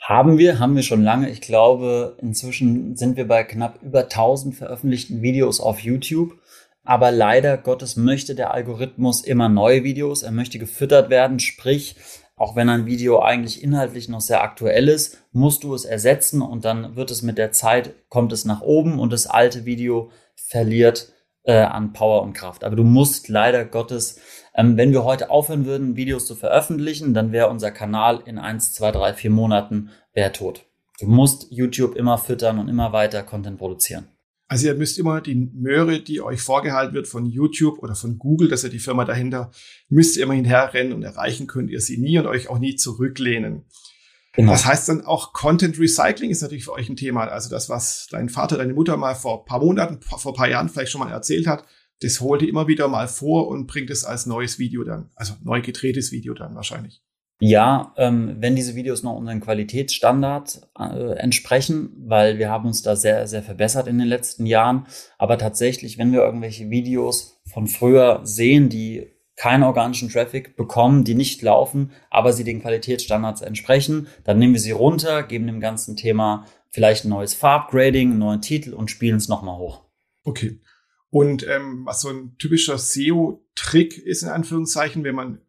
Haben 0.00 0.38
wir, 0.38 0.58
haben 0.58 0.76
wir 0.76 0.82
schon 0.82 1.02
lange. 1.02 1.30
Ich 1.30 1.40
glaube, 1.40 2.16
inzwischen 2.20 2.96
sind 2.96 3.16
wir 3.16 3.26
bei 3.26 3.42
knapp 3.42 3.82
über 3.82 4.02
1000 4.02 4.54
veröffentlichten 4.54 5.22
Videos 5.22 5.60
auf 5.60 5.80
YouTube. 5.80 6.38
Aber 6.84 7.10
leider 7.10 7.58
Gottes 7.58 7.96
möchte 7.96 8.36
der 8.36 8.54
Algorithmus 8.54 9.22
immer 9.22 9.48
neue 9.48 9.82
Videos. 9.82 10.22
Er 10.22 10.30
möchte 10.30 10.60
gefüttert 10.60 11.10
werden. 11.10 11.40
Sprich, 11.40 11.96
auch 12.36 12.54
wenn 12.54 12.68
ein 12.68 12.86
Video 12.86 13.20
eigentlich 13.20 13.62
inhaltlich 13.62 14.08
noch 14.08 14.20
sehr 14.20 14.42
aktuell 14.42 14.88
ist, 14.88 15.18
musst 15.32 15.64
du 15.64 15.74
es 15.74 15.84
ersetzen 15.84 16.42
und 16.42 16.64
dann 16.64 16.94
wird 16.94 17.10
es 17.10 17.22
mit 17.22 17.38
der 17.38 17.50
Zeit, 17.50 17.94
kommt 18.08 18.32
es 18.32 18.44
nach 18.44 18.60
oben 18.60 19.00
und 19.00 19.12
das 19.12 19.26
alte 19.26 19.64
Video 19.64 20.10
verliert 20.36 21.12
äh, 21.46 21.62
an 21.62 21.92
Power 21.92 22.22
und 22.22 22.34
Kraft. 22.34 22.64
Aber 22.64 22.76
du 22.76 22.84
musst 22.84 23.28
leider 23.28 23.64
Gottes, 23.64 24.20
ähm, 24.54 24.76
wenn 24.76 24.92
wir 24.92 25.04
heute 25.04 25.30
aufhören 25.30 25.64
würden, 25.64 25.96
Videos 25.96 26.26
zu 26.26 26.34
veröffentlichen, 26.34 27.14
dann 27.14 27.32
wäre 27.32 27.48
unser 27.48 27.70
Kanal 27.70 28.22
in 28.26 28.38
eins, 28.38 28.72
zwei, 28.72 28.90
drei, 28.92 29.14
vier 29.14 29.30
Monaten 29.30 29.90
wäre 30.12 30.32
tot. 30.32 30.66
Du 31.00 31.06
musst 31.06 31.46
YouTube 31.50 31.94
immer 31.94 32.18
füttern 32.18 32.58
und 32.58 32.68
immer 32.68 32.92
weiter 32.92 33.22
Content 33.22 33.58
produzieren. 33.58 34.08
Also 34.48 34.68
ihr 34.68 34.74
müsst 34.74 34.98
immer 34.98 35.20
die 35.20 35.34
Möhre, 35.34 36.00
die 36.00 36.20
euch 36.20 36.40
vorgehalten 36.40 36.94
wird 36.94 37.08
von 37.08 37.26
YouTube 37.26 37.80
oder 37.80 37.96
von 37.96 38.16
Google, 38.18 38.48
das 38.48 38.60
ist 38.60 38.64
ja 38.64 38.70
die 38.70 38.78
Firma 38.78 39.04
dahinter, 39.04 39.50
müsst 39.88 40.16
ihr 40.16 40.22
immer 40.22 40.34
hinterherrennen 40.34 40.92
und 40.92 41.02
erreichen 41.02 41.48
könnt 41.48 41.70
ihr 41.70 41.80
sie 41.80 41.98
nie 41.98 42.18
und 42.18 42.26
euch 42.26 42.48
auch 42.48 42.58
nie 42.58 42.76
zurücklehnen. 42.76 43.64
Genau. 44.36 44.52
Das 44.52 44.66
heißt 44.66 44.88
dann 44.88 45.04
auch 45.04 45.32
Content 45.32 45.78
Recycling 45.78 46.30
ist 46.30 46.42
natürlich 46.42 46.64
für 46.64 46.72
euch 46.72 46.88
ein 46.88 46.96
Thema. 46.96 47.24
Also 47.24 47.48
das, 47.48 47.68
was 47.68 48.06
dein 48.10 48.28
Vater, 48.28 48.58
deine 48.58 48.74
Mutter 48.74 48.96
mal 48.96 49.14
vor 49.14 49.44
paar 49.46 49.60
Monaten, 49.60 50.00
vor 50.02 50.34
paar 50.34 50.48
Jahren 50.48 50.68
vielleicht 50.68 50.92
schon 50.92 51.00
mal 51.00 51.10
erzählt 51.10 51.46
hat, 51.46 51.64
das 52.02 52.20
holt 52.20 52.42
ihr 52.42 52.48
immer 52.48 52.68
wieder 52.68 52.88
mal 52.88 53.08
vor 53.08 53.48
und 53.48 53.66
bringt 53.66 53.90
es 53.90 54.04
als 54.04 54.26
neues 54.26 54.58
Video 54.58 54.84
dann, 54.84 55.10
also 55.16 55.34
neu 55.42 55.62
gedrehtes 55.62 56.12
Video 56.12 56.34
dann 56.34 56.54
wahrscheinlich. 56.54 57.02
Ja, 57.38 57.92
ähm, 57.98 58.36
wenn 58.38 58.56
diese 58.56 58.74
Videos 58.74 59.02
noch 59.02 59.14
unseren 59.14 59.40
Qualitätsstandard 59.40 60.68
äh, 60.78 61.18
entsprechen, 61.18 61.90
weil 62.06 62.38
wir 62.38 62.48
haben 62.50 62.66
uns 62.66 62.80
da 62.80 62.96
sehr, 62.96 63.26
sehr 63.26 63.42
verbessert 63.42 63.88
in 63.88 63.98
den 63.98 64.08
letzten 64.08 64.46
Jahren. 64.46 64.86
Aber 65.18 65.36
tatsächlich, 65.36 65.98
wenn 65.98 66.12
wir 66.12 66.20
irgendwelche 66.20 66.70
Videos 66.70 67.38
von 67.44 67.66
früher 67.66 68.20
sehen, 68.24 68.70
die 68.70 69.15
keinen 69.36 69.64
organischen 69.64 70.08
Traffic 70.08 70.56
bekommen, 70.56 71.04
die 71.04 71.14
nicht 71.14 71.42
laufen, 71.42 71.92
aber 72.10 72.32
sie 72.32 72.44
den 72.44 72.60
Qualitätsstandards 72.60 73.42
entsprechen. 73.42 74.08
Dann 74.24 74.38
nehmen 74.38 74.54
wir 74.54 74.60
sie 74.60 74.70
runter, 74.72 75.22
geben 75.22 75.46
dem 75.46 75.60
ganzen 75.60 75.96
Thema 75.96 76.46
vielleicht 76.70 77.04
ein 77.04 77.10
neues 77.10 77.34
Farbgrading, 77.34 78.10
einen 78.10 78.18
neuen 78.18 78.40
Titel 78.40 78.72
und 78.74 78.90
spielen 78.90 79.16
es 79.16 79.28
nochmal 79.28 79.58
hoch. 79.58 79.84
Okay. 80.24 80.60
Und 81.10 81.46
ähm, 81.46 81.86
was 81.86 82.00
so 82.00 82.08
ein 82.08 82.36
typischer 82.38 82.78
SEO-Trick 82.78 83.96
ist, 83.98 84.22
in 84.22 84.28
Anführungszeichen, 84.28 85.04
wenn 85.04 85.14
man 85.14 85.40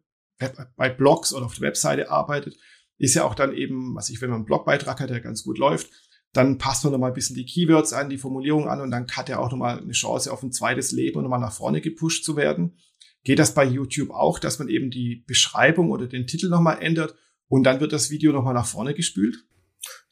bei 0.76 0.88
Blogs 0.88 1.32
oder 1.32 1.46
auf 1.46 1.54
der 1.54 1.68
Webseite 1.68 2.10
arbeitet, 2.10 2.56
ist 2.98 3.14
ja 3.14 3.24
auch 3.24 3.34
dann 3.34 3.54
eben, 3.54 3.94
was 3.94 4.10
ich, 4.10 4.20
wenn 4.20 4.30
man 4.30 4.38
einen 4.38 4.46
Blogbeitrag 4.46 5.00
hat, 5.00 5.10
der 5.10 5.20
ganz 5.20 5.44
gut 5.44 5.58
läuft, 5.58 5.90
dann 6.32 6.58
passt 6.58 6.84
man 6.84 6.92
nochmal 6.92 7.10
ein 7.10 7.14
bisschen 7.14 7.36
die 7.36 7.46
Keywords 7.46 7.92
an, 7.92 8.10
die 8.10 8.18
Formulierung 8.18 8.68
an 8.68 8.80
und 8.80 8.90
dann 8.90 9.06
hat 9.10 9.28
er 9.28 9.40
auch 9.40 9.50
nochmal 9.50 9.78
eine 9.78 9.92
Chance 9.92 10.32
auf 10.32 10.42
ein 10.42 10.52
zweites 10.52 10.92
Leben 10.92 11.16
und 11.16 11.22
nochmal 11.24 11.40
nach 11.40 11.52
vorne 11.52 11.80
gepusht 11.80 12.24
zu 12.24 12.36
werden. 12.36 12.78
Geht 13.24 13.38
das 13.38 13.54
bei 13.54 13.64
YouTube 13.64 14.10
auch, 14.10 14.38
dass 14.38 14.58
man 14.58 14.68
eben 14.68 14.90
die 14.90 15.24
Beschreibung 15.26 15.90
oder 15.90 16.06
den 16.06 16.26
Titel 16.26 16.48
nochmal 16.48 16.78
ändert 16.80 17.14
und 17.48 17.64
dann 17.64 17.80
wird 17.80 17.92
das 17.92 18.10
Video 18.10 18.32
nochmal 18.32 18.54
nach 18.54 18.66
vorne 18.66 18.94
gespült? 18.94 19.44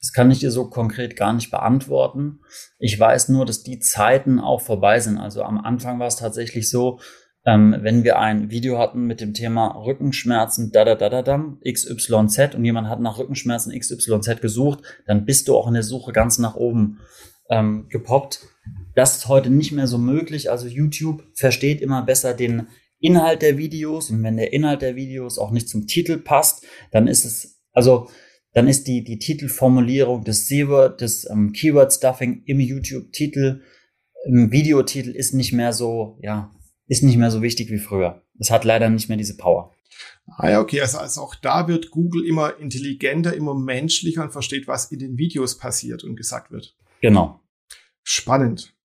Das 0.00 0.12
kann 0.12 0.30
ich 0.30 0.38
dir 0.38 0.50
so 0.50 0.68
konkret 0.68 1.16
gar 1.16 1.32
nicht 1.32 1.50
beantworten. 1.50 2.40
Ich 2.78 2.98
weiß 2.98 3.28
nur, 3.30 3.44
dass 3.44 3.62
die 3.62 3.80
Zeiten 3.80 4.38
auch 4.38 4.60
vorbei 4.60 5.00
sind. 5.00 5.18
Also 5.18 5.42
am 5.42 5.58
Anfang 5.58 5.98
war 5.98 6.06
es 6.06 6.16
tatsächlich 6.16 6.70
so, 6.70 7.00
ähm, 7.44 7.76
wenn 7.80 8.04
wir 8.04 8.18
ein 8.18 8.50
Video 8.50 8.78
hatten 8.78 9.06
mit 9.06 9.20
dem 9.20 9.32
Thema 9.32 9.68
Rückenschmerzen, 9.68 10.72
da 10.72 10.84
da 10.84 10.94
da 10.94 11.08
da 11.08 11.22
da, 11.22 11.56
XYZ 11.64 12.54
und 12.54 12.64
jemand 12.64 12.88
hat 12.88 13.00
nach 13.00 13.18
Rückenschmerzen 13.18 13.78
XYZ 13.78 14.40
gesucht, 14.40 14.82
dann 15.06 15.24
bist 15.24 15.48
du 15.48 15.56
auch 15.56 15.68
in 15.68 15.74
der 15.74 15.84
Suche 15.84 16.12
ganz 16.12 16.38
nach 16.38 16.56
oben 16.56 17.00
ähm, 17.48 17.88
gepoppt. 17.88 18.40
Das 18.94 19.16
ist 19.16 19.28
heute 19.28 19.50
nicht 19.50 19.72
mehr 19.72 19.86
so 19.86 19.98
möglich. 19.98 20.50
Also 20.50 20.66
YouTube 20.66 21.22
versteht 21.34 21.80
immer 21.80 22.02
besser 22.02 22.34
den 22.34 22.66
Inhalt 22.98 23.42
der 23.42 23.58
Videos 23.58 24.10
und 24.10 24.22
wenn 24.22 24.36
der 24.36 24.52
Inhalt 24.52 24.82
der 24.82 24.96
Videos 24.96 25.38
auch 25.38 25.50
nicht 25.50 25.68
zum 25.68 25.86
Titel 25.86 26.18
passt, 26.18 26.66
dann 26.92 27.06
ist 27.08 27.24
es, 27.24 27.60
also 27.72 28.08
dann 28.52 28.68
ist 28.68 28.86
die, 28.86 29.04
die 29.04 29.18
Titelformulierung 29.18 30.24
des 30.24 30.48
Keyword, 30.48 31.00
des 31.00 31.28
ähm, 31.28 31.52
Keyword-Stuffing 31.52 32.42
im 32.46 32.60
YouTube-Titel, 32.60 33.60
im 34.24 34.50
Videotitel 34.50 35.10
ist 35.10 35.34
nicht 35.34 35.52
mehr 35.52 35.72
so, 35.72 36.18
ja, 36.22 36.50
ist 36.86 37.02
nicht 37.02 37.16
mehr 37.16 37.30
so 37.30 37.42
wichtig 37.42 37.70
wie 37.70 37.78
früher. 37.78 38.22
Es 38.38 38.50
hat 38.50 38.64
leider 38.64 38.88
nicht 38.88 39.08
mehr 39.08 39.18
diese 39.18 39.36
Power. 39.36 39.74
Ah 40.26 40.50
ja, 40.50 40.60
okay, 40.60 40.80
also, 40.80 40.98
also 40.98 41.20
auch 41.20 41.34
da 41.34 41.68
wird 41.68 41.90
Google 41.90 42.26
immer 42.26 42.58
intelligenter, 42.58 43.34
immer 43.34 43.54
menschlicher 43.54 44.22
und 44.22 44.32
versteht, 44.32 44.66
was 44.66 44.90
in 44.90 44.98
den 44.98 45.18
Videos 45.18 45.58
passiert 45.58 46.02
und 46.04 46.16
gesagt 46.16 46.50
wird. 46.50 46.76
Genau. 47.00 47.40
Spannend. 48.02 48.75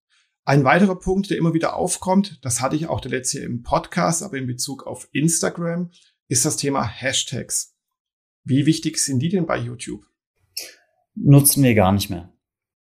Ein 0.43 0.63
weiterer 0.63 0.97
Punkt, 0.97 1.29
der 1.29 1.37
immer 1.37 1.53
wieder 1.53 1.75
aufkommt, 1.75 2.39
das 2.41 2.61
hatte 2.61 2.75
ich 2.75 2.87
auch 2.87 2.99
der 2.99 3.11
letzte 3.11 3.39
im 3.39 3.61
Podcast, 3.61 4.23
aber 4.23 4.37
in 4.37 4.47
Bezug 4.47 4.87
auf 4.87 5.07
Instagram, 5.11 5.91
ist 6.29 6.45
das 6.45 6.57
Thema 6.57 6.83
Hashtags. 6.83 7.75
Wie 8.43 8.65
wichtig 8.65 8.97
sind 8.97 9.19
die 9.19 9.29
denn 9.29 9.45
bei 9.45 9.57
YouTube? 9.57 10.03
Nutzen 11.13 11.63
wir 11.63 11.75
gar 11.75 11.91
nicht 11.91 12.09
mehr. 12.09 12.33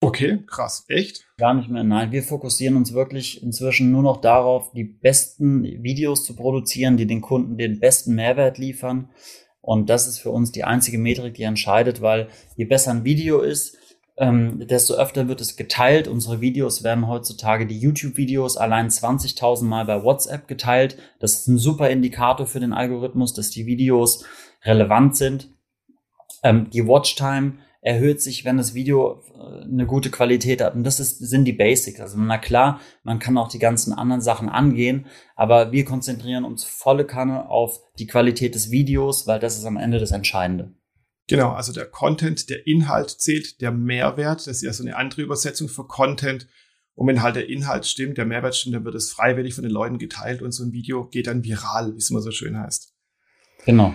Okay, 0.00 0.44
krass. 0.46 0.84
Echt? 0.86 1.26
Gar 1.36 1.54
nicht 1.54 1.68
mehr. 1.68 1.82
Nein, 1.82 2.12
wir 2.12 2.22
fokussieren 2.22 2.76
uns 2.76 2.92
wirklich 2.92 3.42
inzwischen 3.42 3.90
nur 3.90 4.02
noch 4.02 4.20
darauf, 4.20 4.70
die 4.72 4.84
besten 4.84 5.64
Videos 5.82 6.24
zu 6.24 6.36
produzieren, 6.36 6.96
die 6.96 7.06
den 7.06 7.20
Kunden 7.20 7.58
den 7.58 7.80
besten 7.80 8.14
Mehrwert 8.14 8.58
liefern. 8.58 9.10
Und 9.60 9.90
das 9.90 10.06
ist 10.06 10.18
für 10.18 10.30
uns 10.30 10.52
die 10.52 10.62
einzige 10.62 10.98
Metrik, 10.98 11.34
die 11.34 11.42
entscheidet, 11.42 12.00
weil 12.00 12.28
je 12.56 12.66
besser 12.66 12.92
ein 12.92 13.04
Video 13.04 13.40
ist, 13.40 13.76
ähm, 14.18 14.66
desto 14.66 14.94
öfter 14.94 15.28
wird 15.28 15.40
es 15.40 15.56
geteilt. 15.56 16.08
Unsere 16.08 16.40
Videos 16.40 16.82
werden 16.82 17.06
heutzutage, 17.06 17.66
die 17.66 17.78
YouTube-Videos, 17.78 18.56
allein 18.56 18.88
20.000 18.88 19.64
Mal 19.64 19.84
bei 19.84 20.02
WhatsApp 20.02 20.48
geteilt. 20.48 20.98
Das 21.20 21.34
ist 21.34 21.48
ein 21.48 21.58
super 21.58 21.88
Indikator 21.88 22.46
für 22.46 22.60
den 22.60 22.72
Algorithmus, 22.72 23.32
dass 23.32 23.50
die 23.50 23.66
Videos 23.66 24.24
relevant 24.64 25.16
sind. 25.16 25.50
Ähm, 26.42 26.68
die 26.70 26.86
Watchtime 26.86 27.58
erhöht 27.80 28.20
sich, 28.20 28.44
wenn 28.44 28.56
das 28.56 28.74
Video 28.74 29.22
äh, 29.38 29.62
eine 29.62 29.86
gute 29.86 30.10
Qualität 30.10 30.60
hat. 30.62 30.74
Und 30.74 30.82
das 30.84 30.98
ist, 30.98 31.18
sind 31.18 31.44
die 31.44 31.52
Basics. 31.52 32.00
Also 32.00 32.18
na 32.18 32.38
klar, 32.38 32.80
man 33.04 33.20
kann 33.20 33.38
auch 33.38 33.48
die 33.48 33.60
ganzen 33.60 33.92
anderen 33.92 34.20
Sachen 34.20 34.48
angehen, 34.48 35.06
aber 35.36 35.70
wir 35.70 35.84
konzentrieren 35.84 36.44
uns 36.44 36.64
volle 36.64 37.04
Kanne 37.04 37.48
auf 37.48 37.80
die 37.98 38.06
Qualität 38.06 38.56
des 38.56 38.70
Videos, 38.70 39.26
weil 39.26 39.38
das 39.38 39.56
ist 39.56 39.64
am 39.64 39.76
Ende 39.76 40.00
das 40.00 40.10
Entscheidende. 40.10 40.72
Genau, 41.28 41.52
also 41.52 41.72
der 41.72 41.86
Content, 41.86 42.48
der 42.48 42.66
Inhalt 42.66 43.10
zählt, 43.10 43.60
der 43.60 43.70
Mehrwert, 43.70 44.46
das 44.46 44.56
ist 44.56 44.62
ja 44.62 44.72
so 44.72 44.82
eine 44.82 44.96
andere 44.96 45.22
Übersetzung 45.22 45.68
für 45.68 45.86
Content. 45.86 46.48
Und 46.94 47.06
wenn 47.06 47.22
halt 47.22 47.36
der 47.36 47.48
Inhalt 47.48 47.86
stimmt, 47.86 48.16
der 48.16 48.24
Mehrwert 48.24 48.56
stimmt, 48.56 48.74
dann 48.74 48.84
wird 48.84 48.94
es 48.94 49.12
freiwillig 49.12 49.54
von 49.54 49.62
den 49.62 49.70
Leuten 49.70 49.98
geteilt 49.98 50.42
und 50.42 50.52
so 50.52 50.64
ein 50.64 50.72
Video 50.72 51.06
geht 51.06 51.26
dann 51.26 51.44
viral, 51.44 51.92
wie 51.94 51.98
es 51.98 52.10
immer 52.10 52.22
so 52.22 52.30
schön 52.30 52.58
heißt. 52.58 52.94
Genau. 53.66 53.94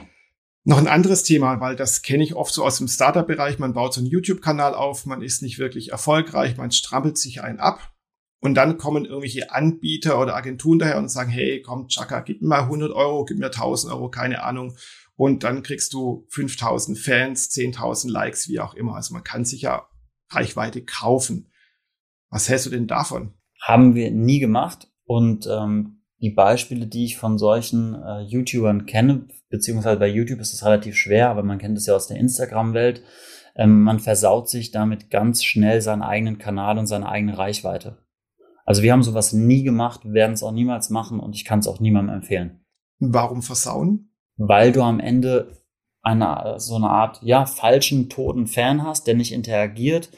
Noch 0.63 0.77
ein 0.77 0.87
anderes 0.87 1.23
Thema, 1.23 1.59
weil 1.59 1.75
das 1.75 2.03
kenne 2.03 2.23
ich 2.23 2.35
oft 2.35 2.53
so 2.53 2.63
aus 2.63 2.77
dem 2.77 2.87
Startup-Bereich. 2.87 3.59
Man 3.59 3.73
baut 3.73 3.95
so 3.95 3.99
einen 3.99 4.09
YouTube-Kanal 4.09 4.75
auf, 4.75 5.05
man 5.05 5.21
ist 5.21 5.41
nicht 5.41 5.59
wirklich 5.59 5.91
erfolgreich, 5.91 6.55
man 6.55 6.71
strampelt 6.71 7.17
sich 7.17 7.41
einen 7.41 7.59
ab. 7.59 7.93
Und 8.39 8.55
dann 8.55 8.77
kommen 8.77 9.05
irgendwelche 9.05 9.51
Anbieter 9.51 10.19
oder 10.19 10.35
Agenturen 10.35 10.77
daher 10.77 10.97
und 10.97 11.09
sagen, 11.09 11.31
hey, 11.31 11.61
komm, 11.61 11.87
Chaka, 11.87 12.19
gib 12.19 12.41
mir 12.41 12.49
mal 12.49 12.61
100 12.63 12.91
Euro, 12.91 13.25
gib 13.25 13.39
mir 13.39 13.47
1000 13.47 13.91
Euro, 13.91 14.09
keine 14.09 14.43
Ahnung. 14.43 14.75
Und 15.15 15.43
dann 15.43 15.63
kriegst 15.63 15.93
du 15.93 16.25
5000 16.29 16.97
Fans, 16.97 17.49
10.000 17.51 18.09
Likes, 18.09 18.47
wie 18.49 18.59
auch 18.59 18.73
immer. 18.73 18.95
Also 18.95 19.13
man 19.13 19.23
kann 19.23 19.45
sich 19.45 19.61
ja 19.61 19.87
Reichweite 20.29 20.83
kaufen. 20.83 21.51
Was 22.29 22.49
hältst 22.49 22.65
du 22.65 22.71
denn 22.71 22.87
davon? 22.87 23.33
Haben 23.61 23.95
wir 23.95 24.11
nie 24.11 24.39
gemacht. 24.39 24.91
Und 25.05 25.47
ähm, 25.47 26.01
die 26.19 26.31
Beispiele, 26.31 26.87
die 26.87 27.05
ich 27.05 27.17
von 27.17 27.37
solchen 27.37 27.95
äh, 27.95 28.21
YouTubern 28.21 28.85
kenne, 28.85 29.27
beziehungsweise 29.49 29.99
bei 29.99 30.07
YouTube 30.07 30.39
ist 30.39 30.53
es 30.53 30.65
relativ 30.65 30.95
schwer, 30.95 31.29
aber 31.29 31.43
man 31.43 31.59
kennt 31.59 31.77
es 31.77 31.85
ja 31.85 31.95
aus 31.95 32.07
der 32.07 32.17
Instagram-Welt, 32.17 33.03
ähm, 33.55 33.83
man 33.83 33.99
versaut 33.99 34.49
sich 34.49 34.71
damit 34.71 35.09
ganz 35.09 35.43
schnell 35.43 35.81
seinen 35.81 36.01
eigenen 36.01 36.37
Kanal 36.37 36.77
und 36.77 36.87
seine 36.87 37.09
eigene 37.09 37.37
Reichweite. 37.37 38.03
Also 38.65 38.81
wir 38.81 38.93
haben 38.93 39.03
sowas 39.03 39.33
nie 39.33 39.63
gemacht, 39.63 40.01
werden 40.05 40.33
es 40.33 40.43
auch 40.43 40.53
niemals 40.53 40.89
machen 40.89 41.19
und 41.19 41.35
ich 41.35 41.45
kann 41.45 41.59
es 41.59 41.67
auch 41.67 41.79
niemandem 41.79 42.15
empfehlen. 42.15 42.65
Warum 42.99 43.41
versauen? 43.41 44.12
Weil 44.37 44.71
du 44.71 44.81
am 44.81 44.99
Ende 44.99 45.63
eine, 46.01 46.55
so 46.57 46.75
eine 46.75 46.89
Art, 46.89 47.19
ja, 47.21 47.45
falschen, 47.45 48.09
toten 48.09 48.47
Fan 48.47 48.83
hast, 48.83 49.07
der 49.07 49.15
nicht 49.15 49.31
interagiert 49.31 50.09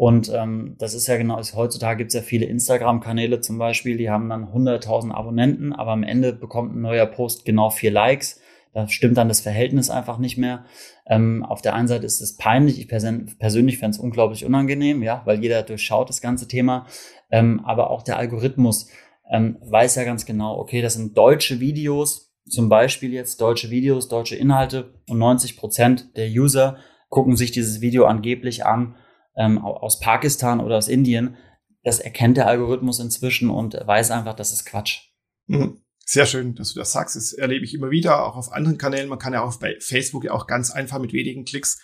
und 0.00 0.32
ähm, 0.34 0.76
das 0.78 0.94
ist 0.94 1.08
ja 1.08 1.18
genau, 1.18 1.38
ist, 1.38 1.54
heutzutage 1.54 1.98
gibt 1.98 2.08
es 2.08 2.14
ja 2.14 2.22
viele 2.22 2.46
Instagram-Kanäle 2.46 3.42
zum 3.42 3.58
Beispiel, 3.58 3.98
die 3.98 4.08
haben 4.08 4.30
dann 4.30 4.46
100.000 4.46 5.12
Abonnenten, 5.12 5.74
aber 5.74 5.90
am 5.90 6.04
Ende 6.04 6.32
bekommt 6.32 6.74
ein 6.74 6.80
neuer 6.80 7.04
Post 7.04 7.44
genau 7.44 7.68
vier 7.68 7.90
Likes. 7.90 8.40
Da 8.72 8.88
stimmt 8.88 9.18
dann 9.18 9.28
das 9.28 9.42
Verhältnis 9.42 9.90
einfach 9.90 10.16
nicht 10.16 10.38
mehr. 10.38 10.64
Ähm, 11.06 11.44
auf 11.44 11.60
der 11.60 11.74
einen 11.74 11.86
Seite 11.86 12.06
ist 12.06 12.22
es 12.22 12.38
peinlich, 12.38 12.80
ich 12.80 12.88
persön 12.88 13.30
persönlich 13.38 13.76
fände 13.76 13.94
es 13.94 14.00
unglaublich 14.00 14.46
unangenehm, 14.46 15.02
ja, 15.02 15.20
weil 15.26 15.42
jeder 15.42 15.62
durchschaut 15.62 16.08
das 16.08 16.22
ganze 16.22 16.48
Thema. 16.48 16.86
Ähm, 17.30 17.60
aber 17.66 17.90
auch 17.90 18.02
der 18.02 18.16
Algorithmus 18.16 18.88
ähm, 19.30 19.58
weiß 19.60 19.96
ja 19.96 20.04
ganz 20.04 20.24
genau, 20.24 20.56
okay, 20.56 20.80
das 20.80 20.94
sind 20.94 21.18
deutsche 21.18 21.60
Videos, 21.60 22.29
zum 22.50 22.68
Beispiel 22.68 23.12
jetzt 23.12 23.40
deutsche 23.40 23.70
Videos, 23.70 24.08
deutsche 24.08 24.36
Inhalte 24.36 24.94
und 25.08 25.18
90 25.18 25.56
Prozent 25.56 26.16
der 26.16 26.28
User 26.28 26.78
gucken 27.08 27.36
sich 27.36 27.50
dieses 27.50 27.80
Video 27.80 28.04
angeblich 28.04 28.64
an 28.64 28.96
ähm, 29.36 29.58
aus 29.58 30.00
Pakistan 30.00 30.60
oder 30.60 30.76
aus 30.76 30.88
Indien, 30.88 31.36
das 31.82 31.98
erkennt 31.98 32.36
der 32.36 32.46
Algorithmus 32.46 33.00
inzwischen 33.00 33.50
und 33.50 33.74
weiß 33.74 34.10
einfach, 34.10 34.34
das 34.34 34.52
ist 34.52 34.66
Quatsch. 34.66 35.00
Mhm. 35.46 35.80
Sehr 36.04 36.26
schön, 36.26 36.56
dass 36.56 36.72
du 36.72 36.80
das 36.80 36.92
sagst. 36.92 37.14
Das 37.14 37.32
erlebe 37.32 37.64
ich 37.64 37.72
immer 37.72 37.90
wieder, 37.90 38.26
auch 38.26 38.36
auf 38.36 38.52
anderen 38.52 38.78
Kanälen. 38.78 39.08
Man 39.08 39.18
kann 39.18 39.32
ja 39.32 39.42
auch 39.42 39.56
bei 39.58 39.76
Facebook 39.80 40.24
ja 40.24 40.32
auch 40.32 40.46
ganz 40.46 40.72
einfach 40.72 40.98
mit 40.98 41.12
wenigen 41.12 41.44
Klicks 41.44 41.80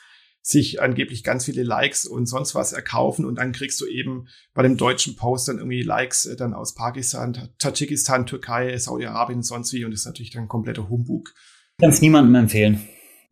sich 0.47 0.81
angeblich 0.81 1.25
ganz 1.25 1.45
viele 1.45 1.65
Likes 1.65 2.07
und 2.07 2.27
sonst 2.27 2.55
was 2.55 2.73
erkaufen 2.73 3.25
und 3.25 3.35
dann 3.35 3.51
kriegst 3.51 3.81
du 3.81 3.87
eben 3.87 4.29
bei 4.55 4.63
dem 4.63 4.77
deutschen 4.77 5.17
Post 5.17 5.49
dann 5.49 5.59
irgendwie 5.59 5.83
Likes 5.83 6.25
äh, 6.25 6.37
dann 6.37 6.55
aus 6.55 6.77
Pakistan, 6.77 7.49
Tadschikistan, 7.59 8.27
Türkei, 8.27 8.79
Saudi-Arabien 8.79 9.41
und 9.41 9.43
sonst 9.43 9.73
wie 9.73 9.85
und 9.85 9.91
das 9.91 10.01
ist 10.01 10.07
natürlich 10.07 10.31
dann 10.31 10.47
kompletter 10.47 10.89
Humbug. 10.89 11.35
Kann 11.81 11.91
es 11.91 12.01
niemandem 12.01 12.37
empfehlen. 12.37 12.81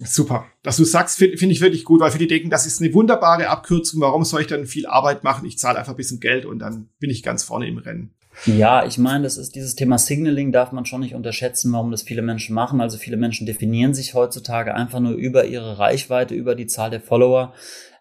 Super. 0.01 0.47
Dass 0.65 0.77
du 0.77 0.85
sagst, 0.85 1.19
finde 1.19 1.37
find 1.39 1.53
ich 1.53 1.61
wirklich 1.61 1.85
gut, 1.85 2.01
weil 2.01 2.11
viele 2.11 2.27
denken, 2.27 2.51
das 2.51 2.67
ist 2.67 2.83
eine 2.83 2.93
wunderbare 2.93 3.49
Abkürzung. 3.49 4.01
Warum 4.01 4.25
soll 4.25 4.41
ich 4.41 4.49
dann 4.49 4.67
viel 4.67 4.87
Arbeit 4.87 5.23
machen? 5.23 5.47
Ich 5.47 5.57
zahle 5.57 5.79
einfach 5.79 5.93
ein 5.93 5.97
bisschen 5.97 6.19
Geld 6.19 6.45
und 6.45 6.59
dann 6.59 6.89
bin 6.99 7.11
ich 7.11 7.23
ganz 7.23 7.45
vorne 7.45 7.69
im 7.69 7.79
Rennen. 7.79 8.13
Ja, 8.47 8.85
ich 8.85 8.99
meine, 8.99 9.25
das 9.25 9.37
ist 9.37 9.55
dieses 9.55 9.75
Thema 9.75 9.97
Signaling 9.97 10.53
darf 10.53 10.73
man 10.73 10.85
schon 10.85 11.01
nicht 11.01 11.15
unterschätzen, 11.15 11.73
warum 11.73 11.91
das 11.91 12.03
viele 12.03 12.23
Menschen 12.23 12.55
machen. 12.55 12.81
Also 12.81 12.99
viele 12.99 13.17
Menschen 13.17 13.47
definieren 13.47 13.95
sich 13.95 14.15
heutzutage 14.15 14.75
einfach 14.75 15.01
nur 15.01 15.13
über 15.13 15.47
ihre 15.47 15.79
Reichweite, 15.79 16.35
über 16.35 16.55
die 16.55 16.67
Zahl 16.67 16.91
der 16.91 17.01
Follower. 17.01 17.55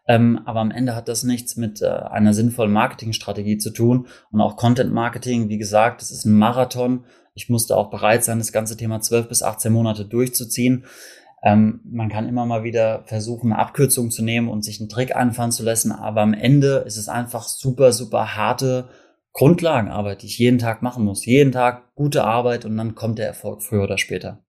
Ähm, 0.05 0.41
aber 0.45 0.59
am 0.59 0.71
Ende 0.71 0.95
hat 0.95 1.07
das 1.07 1.23
nichts 1.23 1.55
mit 1.55 1.81
äh, 1.81 1.87
einer 1.87 2.33
sinnvollen 2.33 2.73
Marketingstrategie 2.73 3.57
zu 3.57 3.69
tun. 3.69 4.07
Und 4.31 4.41
auch 4.41 4.57
Content 4.57 4.93
Marketing, 4.93 5.49
wie 5.49 5.57
gesagt, 5.57 6.01
das 6.01 6.11
ist 6.11 6.25
ein 6.25 6.37
Marathon. 6.37 7.05
Ich 7.35 7.49
musste 7.49 7.77
auch 7.77 7.89
bereit 7.89 8.23
sein, 8.23 8.39
das 8.39 8.51
ganze 8.51 8.75
Thema 8.75 8.99
12 8.99 9.29
bis 9.29 9.43
18 9.43 9.71
Monate 9.71 10.05
durchzuziehen. 10.05 10.85
Ähm, 11.41 11.81
man 11.85 12.09
kann 12.09 12.27
immer 12.27 12.45
mal 12.45 12.63
wieder 12.63 13.03
versuchen, 13.05 13.51
eine 13.51 13.61
Abkürzung 13.61 14.11
zu 14.11 14.23
nehmen 14.23 14.49
und 14.49 14.63
sich 14.63 14.79
einen 14.79 14.89
Trick 14.89 15.15
einfallen 15.15 15.51
zu 15.51 15.63
lassen, 15.63 15.91
aber 15.91 16.21
am 16.21 16.33
Ende 16.33 16.83
ist 16.87 16.95
es 16.95 17.09
einfach 17.09 17.43
super, 17.43 17.91
super 17.91 18.37
harte 18.37 18.87
Grundlagenarbeit, 19.33 20.21
die 20.21 20.27
ich 20.27 20.37
jeden 20.37 20.59
Tag 20.59 20.81
machen 20.81 21.03
muss. 21.03 21.25
Jeden 21.25 21.51
Tag 21.51 21.93
gute 21.95 22.23
Arbeit 22.23 22.65
und 22.65 22.77
dann 22.77 22.95
kommt 22.95 23.19
der 23.19 23.27
Erfolg 23.27 23.63
früher 23.63 23.83
oder 23.83 23.97
später. 23.97 24.45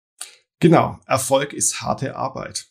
Genau, 0.60 0.98
Erfolg 1.06 1.52
ist 1.52 1.82
harte 1.82 2.16
Arbeit. 2.16 2.66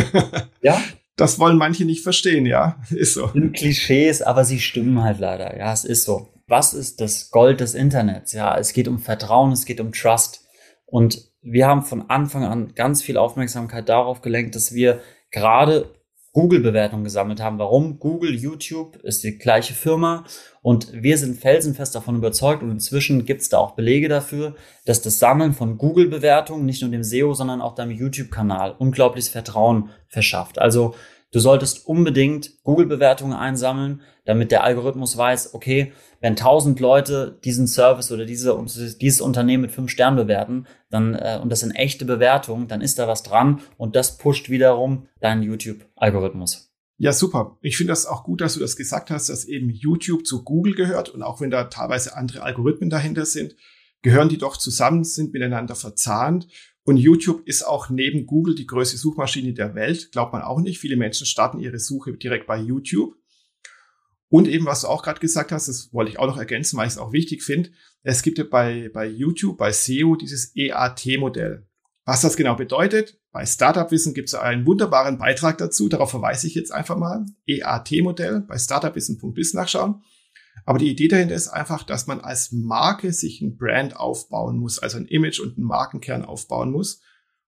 ja. 0.62 0.80
Das 1.18 1.38
wollen 1.38 1.56
manche 1.56 1.86
nicht 1.86 2.02
verstehen, 2.02 2.44
ja. 2.44 2.78
Ist 2.90 3.14
so. 3.14 3.28
Sind 3.28 3.56
Klischees, 3.56 4.20
aber 4.20 4.44
sie 4.44 4.60
stimmen 4.60 5.02
halt 5.02 5.18
leider. 5.18 5.56
Ja, 5.56 5.72
es 5.72 5.86
ist 5.86 6.04
so. 6.04 6.28
Was 6.46 6.74
ist 6.74 7.00
das 7.00 7.30
Gold 7.30 7.60
des 7.60 7.74
Internets? 7.74 8.34
Ja, 8.34 8.56
es 8.58 8.74
geht 8.74 8.86
um 8.86 8.98
Vertrauen, 8.98 9.50
es 9.52 9.64
geht 9.64 9.80
um 9.80 9.92
Trust. 9.92 10.46
Und 10.84 11.32
wir 11.40 11.66
haben 11.66 11.82
von 11.82 12.10
Anfang 12.10 12.44
an 12.44 12.74
ganz 12.74 13.02
viel 13.02 13.16
Aufmerksamkeit 13.16 13.88
darauf 13.88 14.20
gelenkt, 14.20 14.54
dass 14.54 14.74
wir 14.74 15.00
gerade 15.30 15.90
Google-Bewertungen 16.36 17.02
gesammelt 17.02 17.40
haben. 17.40 17.58
Warum? 17.58 17.98
Google, 17.98 18.34
YouTube 18.34 18.96
ist 18.96 19.24
die 19.24 19.38
gleiche 19.38 19.72
Firma 19.72 20.24
und 20.60 20.92
wir 20.92 21.16
sind 21.16 21.40
felsenfest 21.40 21.94
davon 21.94 22.14
überzeugt 22.14 22.62
und 22.62 22.70
inzwischen 22.70 23.24
gibt 23.24 23.40
es 23.40 23.48
da 23.48 23.56
auch 23.56 23.70
Belege 23.70 24.10
dafür, 24.10 24.54
dass 24.84 25.00
das 25.00 25.18
Sammeln 25.18 25.54
von 25.54 25.78
Google-Bewertungen 25.78 26.66
nicht 26.66 26.82
nur 26.82 26.90
dem 26.90 27.02
SEO, 27.02 27.32
sondern 27.32 27.62
auch 27.62 27.74
deinem 27.74 27.92
YouTube-Kanal 27.92 28.74
unglaubliches 28.78 29.30
Vertrauen 29.30 29.88
verschafft. 30.08 30.58
Also 30.58 30.94
du 31.32 31.40
solltest 31.40 31.86
unbedingt 31.86 32.62
Google-Bewertungen 32.62 33.34
einsammeln, 33.34 34.02
damit 34.24 34.50
der 34.50 34.64
Algorithmus 34.64 35.16
weiß, 35.16 35.54
okay, 35.54 35.92
wenn 36.20 36.32
1000 36.32 36.80
Leute 36.80 37.38
diesen 37.44 37.66
Service 37.66 38.10
oder 38.10 38.24
diese, 38.24 38.58
dieses 39.00 39.20
Unternehmen 39.20 39.62
mit 39.62 39.72
fünf 39.72 39.90
Sternen 39.90 40.16
bewerten, 40.16 40.66
dann, 40.90 41.14
äh, 41.14 41.38
und 41.42 41.50
das 41.50 41.60
sind 41.60 41.72
echte 41.72 42.04
Bewertungen, 42.04 42.68
dann 42.68 42.80
ist 42.80 42.98
da 42.98 43.06
was 43.06 43.22
dran 43.22 43.60
und 43.76 43.96
das 43.96 44.18
pusht 44.18 44.50
wiederum 44.50 45.06
deinen 45.20 45.42
YouTube-Algorithmus. 45.42 46.72
Ja, 46.98 47.12
super. 47.12 47.58
Ich 47.60 47.76
finde 47.76 47.92
das 47.92 48.06
auch 48.06 48.24
gut, 48.24 48.40
dass 48.40 48.54
du 48.54 48.60
das 48.60 48.76
gesagt 48.76 49.10
hast, 49.10 49.28
dass 49.28 49.44
eben 49.44 49.68
YouTube 49.68 50.26
zu 50.26 50.44
Google 50.44 50.74
gehört 50.74 51.10
und 51.10 51.22
auch 51.22 51.40
wenn 51.40 51.50
da 51.50 51.64
teilweise 51.64 52.16
andere 52.16 52.42
Algorithmen 52.42 52.88
dahinter 52.88 53.26
sind, 53.26 53.54
gehören 54.00 54.28
die 54.28 54.38
doch 54.38 54.56
zusammen, 54.56 55.04
sind 55.04 55.32
miteinander 55.32 55.74
verzahnt. 55.74 56.48
Und 56.86 56.98
YouTube 56.98 57.42
ist 57.48 57.66
auch 57.66 57.90
neben 57.90 58.26
Google 58.26 58.54
die 58.54 58.66
größte 58.66 58.96
Suchmaschine 58.96 59.52
der 59.52 59.74
Welt, 59.74 60.12
glaubt 60.12 60.32
man 60.32 60.42
auch 60.42 60.60
nicht. 60.60 60.78
Viele 60.78 60.96
Menschen 60.96 61.26
starten 61.26 61.58
ihre 61.58 61.80
Suche 61.80 62.16
direkt 62.16 62.46
bei 62.46 62.58
YouTube. 62.58 63.16
Und 64.28 64.46
eben, 64.46 64.66
was 64.66 64.82
du 64.82 64.86
auch 64.86 65.02
gerade 65.02 65.18
gesagt 65.18 65.50
hast, 65.50 65.66
das 65.66 65.92
wollte 65.92 66.12
ich 66.12 66.20
auch 66.20 66.28
noch 66.28 66.38
ergänzen, 66.38 66.76
weil 66.76 66.86
ich 66.86 66.92
es 66.92 66.98
auch 66.98 67.12
wichtig 67.12 67.42
finde. 67.42 67.70
Es 68.04 68.22
gibt 68.22 68.38
ja 68.38 68.44
bei, 68.48 68.88
bei 68.94 69.04
YouTube, 69.04 69.58
bei 69.58 69.72
SEO 69.72 70.14
dieses 70.14 70.54
EAT-Modell. 70.54 71.66
Was 72.04 72.20
das 72.20 72.36
genau 72.36 72.54
bedeutet, 72.54 73.18
bei 73.32 73.44
Startup-Wissen 73.44 74.14
gibt 74.14 74.28
es 74.28 74.36
einen 74.36 74.64
wunderbaren 74.64 75.18
Beitrag 75.18 75.58
dazu. 75.58 75.88
Darauf 75.88 76.12
verweise 76.12 76.46
ich 76.46 76.54
jetzt 76.54 76.70
einfach 76.70 76.96
mal. 76.96 77.26
EAT-Modell 77.48 78.42
bei 78.42 78.58
startupwissen.biz 78.58 79.54
nachschauen. 79.54 80.04
Aber 80.66 80.80
die 80.80 80.90
Idee 80.90 81.06
dahinter 81.06 81.36
ist 81.36 81.48
einfach, 81.48 81.84
dass 81.84 82.08
man 82.08 82.20
als 82.20 82.50
Marke 82.50 83.12
sich 83.12 83.40
ein 83.40 83.56
Brand 83.56 83.96
aufbauen 83.96 84.58
muss, 84.58 84.80
also 84.80 84.98
ein 84.98 85.06
Image 85.06 85.38
und 85.38 85.56
einen 85.56 85.66
Markenkern 85.66 86.24
aufbauen 86.24 86.72
muss. 86.72 87.00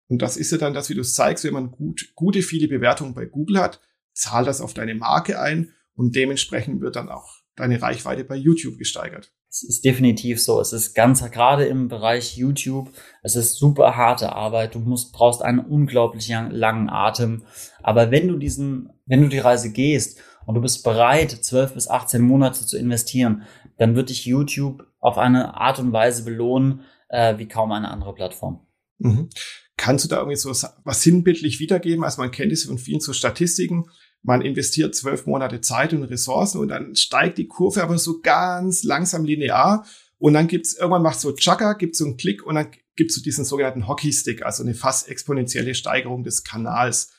Und 0.07 0.21
das 0.21 0.37
ist 0.37 0.53
ja 0.53 0.59
dann 0.59 0.75
das, 0.75 0.91
wie 0.91 0.95
du 0.95 1.01
es 1.01 1.15
zeigst, 1.15 1.43
wenn 1.45 1.55
man 1.55 1.71
gut, 1.71 2.13
gute, 2.15 2.43
viele 2.43 2.69
Bewertungen 2.69 3.15
bei 3.15 3.25
Google 3.25 3.59
hat, 3.59 3.81
zahl 4.13 4.45
das 4.45 4.61
auf 4.61 4.75
deine 4.75 4.95
Marke 4.95 5.41
ein 5.41 5.73
und 5.95 6.15
dementsprechend 6.15 6.83
wird 6.83 6.97
dann 6.97 7.09
auch 7.09 7.41
deine 7.57 7.81
Reichweite 7.81 8.23
bei 8.23 8.37
YouTube 8.37 8.77
gesteigert. 8.77 9.33
Es 9.49 9.63
ist 9.63 9.85
definitiv 9.87 10.43
so. 10.43 10.61
Es 10.61 10.75
ist 10.75 10.93
ganz, 10.93 11.25
gerade 11.31 11.65
im 11.65 11.89
Bereich 11.89 12.37
YouTube, 12.37 12.91
es 13.23 13.35
ist 13.35 13.55
super 13.55 13.97
harte 13.97 14.35
Arbeit. 14.35 14.75
Du 14.75 14.81
musst, 14.81 15.15
brauchst 15.15 15.41
einen 15.41 15.61
unglaublich 15.61 16.29
langen 16.29 16.91
Atem. 16.91 17.45
Aber 17.83 18.11
wenn 18.11 18.29
du 18.29 18.37
diesen, 18.37 18.91
wenn 19.07 19.23
du 19.23 19.29
die 19.29 19.39
Reise 19.39 19.73
gehst 19.73 20.21
und 20.47 20.55
du 20.55 20.61
bist 20.61 20.83
bereit, 20.85 21.31
12 21.31 21.75
bis 21.75 21.89
18 21.89 22.23
Monate 22.23 22.65
zu 22.65 22.79
investieren, 22.79 23.43
dann 23.79 23.95
wird 23.95 24.09
dich 24.09 24.25
YouTube 24.25 24.87
auf 25.01 25.19
eine 25.19 25.55
Art 25.55 25.79
und 25.79 25.93
Weise 25.93 26.25
belohnen, 26.25 26.81
äh, 27.09 27.37
wie 27.39 27.49
kaum 27.49 27.73
eine 27.73 27.91
andere 27.91 28.15
Plattform. 28.15 28.67
Mhm. 28.99 29.29
Kannst 29.77 30.07
du 30.07 30.09
da 30.09 30.17
irgendwie 30.17 30.37
so 30.37 30.51
was 30.51 31.03
sinnbildlich 31.03 31.61
wiedergeben? 31.61 32.05
Also 32.05 32.23
man 32.23 32.31
kennt 32.31 32.53
es 32.53 32.65
von 32.65 32.79
vielen 32.79 33.01
so 33.01 33.13
Statistiken 33.13 33.91
man 34.27 34.43
investiert 34.43 34.95
zwölf 34.95 35.27
Monate 35.27 35.61
Zeit 35.61 35.93
und 35.93 36.03
Ressourcen 36.03 36.61
und 36.61 36.69
dann 36.69 36.97
steigt 36.97 37.39
die 37.39 37.47
Kurve 37.47 37.83
aber 37.83 37.97
so 37.97 38.21
ganz 38.21 38.83
langsam 38.83 39.25
linear 39.25 39.87
und 40.19 40.35
dann 40.35 40.49
gibt's 40.49 40.77
irgendwann 40.77 41.03
macht 41.03 41.21
so 41.21 41.33
Chaka, 41.33 41.75
gibt's 41.75 41.99
so 41.99 42.07
einen 42.07 42.17
Klick 42.17 42.45
und 42.45 42.57
dann 42.57 42.69
gibt's 42.97 43.15
so 43.15 43.23
diesen 43.23 43.45
sogenannten 43.45 43.87
Hockeystick, 43.87 44.45
also 44.45 44.65
eine 44.65 44.75
fast 44.75 45.09
exponentielle 45.09 45.75
Steigerung 45.77 46.25
des 46.25 46.43
Kanals. 46.43 47.13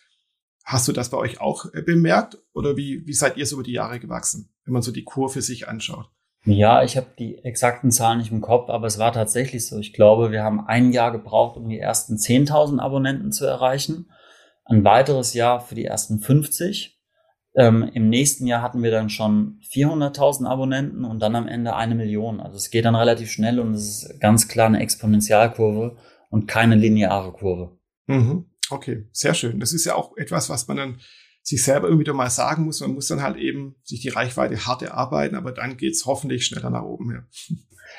Hast 0.68 0.88
du 0.88 0.92
das 0.92 1.10
bei 1.10 1.18
euch 1.18 1.40
auch 1.40 1.66
äh, 1.74 1.82
bemerkt 1.82 2.38
oder 2.54 2.76
wie, 2.76 3.06
wie 3.08 3.14
seid 3.14 3.38
ihr 3.38 3.46
so 3.46 3.56
über 3.56 3.64
die 3.64 3.72
Jahre 3.72 4.00
gewachsen, 4.00 4.54
wenn 4.66 4.74
man 4.74 4.82
so 4.82 4.92
die 4.92 5.04
Kurve 5.04 5.42
sich 5.42 5.68
anschaut? 5.68 6.10
Ja, 6.46 6.84
ich 6.84 6.98
habe 6.98 7.08
die 7.18 7.38
exakten 7.44 7.92
Zahlen 7.92 8.20
nicht 8.20 8.32
im 8.32 8.42
Kopf, 8.42 8.70
aber 8.70 8.88
es 8.88 9.00
war 9.00 9.12
tatsächlich 9.12 9.66
so. 9.66 9.80
Ich 9.80 9.94
glaube, 9.94 10.32
wir 10.32 10.44
haben 10.44 10.66
ein 10.66 10.92
Jahr 10.92 11.12
gebraucht, 11.12 11.58
um 11.58 11.68
die 11.68 11.80
ersten 11.80 12.16
10.000 12.16 12.80
Abonnenten 12.80 13.32
zu 13.32 13.46
erreichen. 13.46 14.12
Ein 14.66 14.84
weiteres 14.84 15.34
Jahr 15.34 15.60
für 15.60 15.76
die 15.76 15.86
ersten 15.86 16.20
50 16.20 16.98
ähm, 17.58 17.90
Im 17.92 18.10
nächsten 18.10 18.46
Jahr 18.46 18.62
hatten 18.62 18.84
wir 18.84 18.92
dann 18.92 19.10
schon 19.10 19.60
400.000 19.74 20.46
Abonnenten 20.46 21.04
und 21.04 21.20
dann 21.20 21.36
am 21.36 21.48
Ende 21.48 21.76
eine 21.76 21.96
Million. 21.96 22.40
Also 22.40 22.56
es 22.56 22.70
geht 22.70 22.86
dann 22.86 22.96
relativ 22.96 23.32
schnell 23.32 23.60
und 23.60 23.74
es 23.74 24.04
ist 24.04 24.22
ganz 24.22 24.48
klar 24.48 24.68
eine 24.68 24.80
Exponentialkurve 24.80 25.98
und 26.30 26.48
keine 26.48 26.76
lineare 26.76 27.32
Kurve. 27.32 27.76
Mhm. 28.06 28.46
Okay, 28.70 29.08
sehr 29.12 29.34
schön. 29.34 29.60
Das 29.60 29.74
ist 29.74 29.86
ja 29.86 29.96
auch 29.96 30.16
etwas, 30.18 30.50
was 30.50 30.68
man 30.68 30.78
dann 30.78 31.00
sich 31.42 31.64
selber 31.64 31.88
immer 31.88 32.00
wieder 32.00 32.14
mal 32.14 32.30
sagen 32.30 32.66
muss. 32.66 32.82
Man 32.82 32.94
muss 32.94 33.08
dann 33.08 33.22
halt 33.22 33.38
eben 33.38 33.76
sich 33.84 34.02
die 34.02 34.10
Reichweite 34.10 34.66
hart 34.66 34.82
erarbeiten, 34.82 35.36
aber 35.36 35.54
dann 35.54 35.78
geht's 35.78 36.06
hoffentlich 36.06 36.46
schneller 36.46 36.70
nach 36.70 36.84
oben. 36.84 37.12
Ja. 37.12 37.48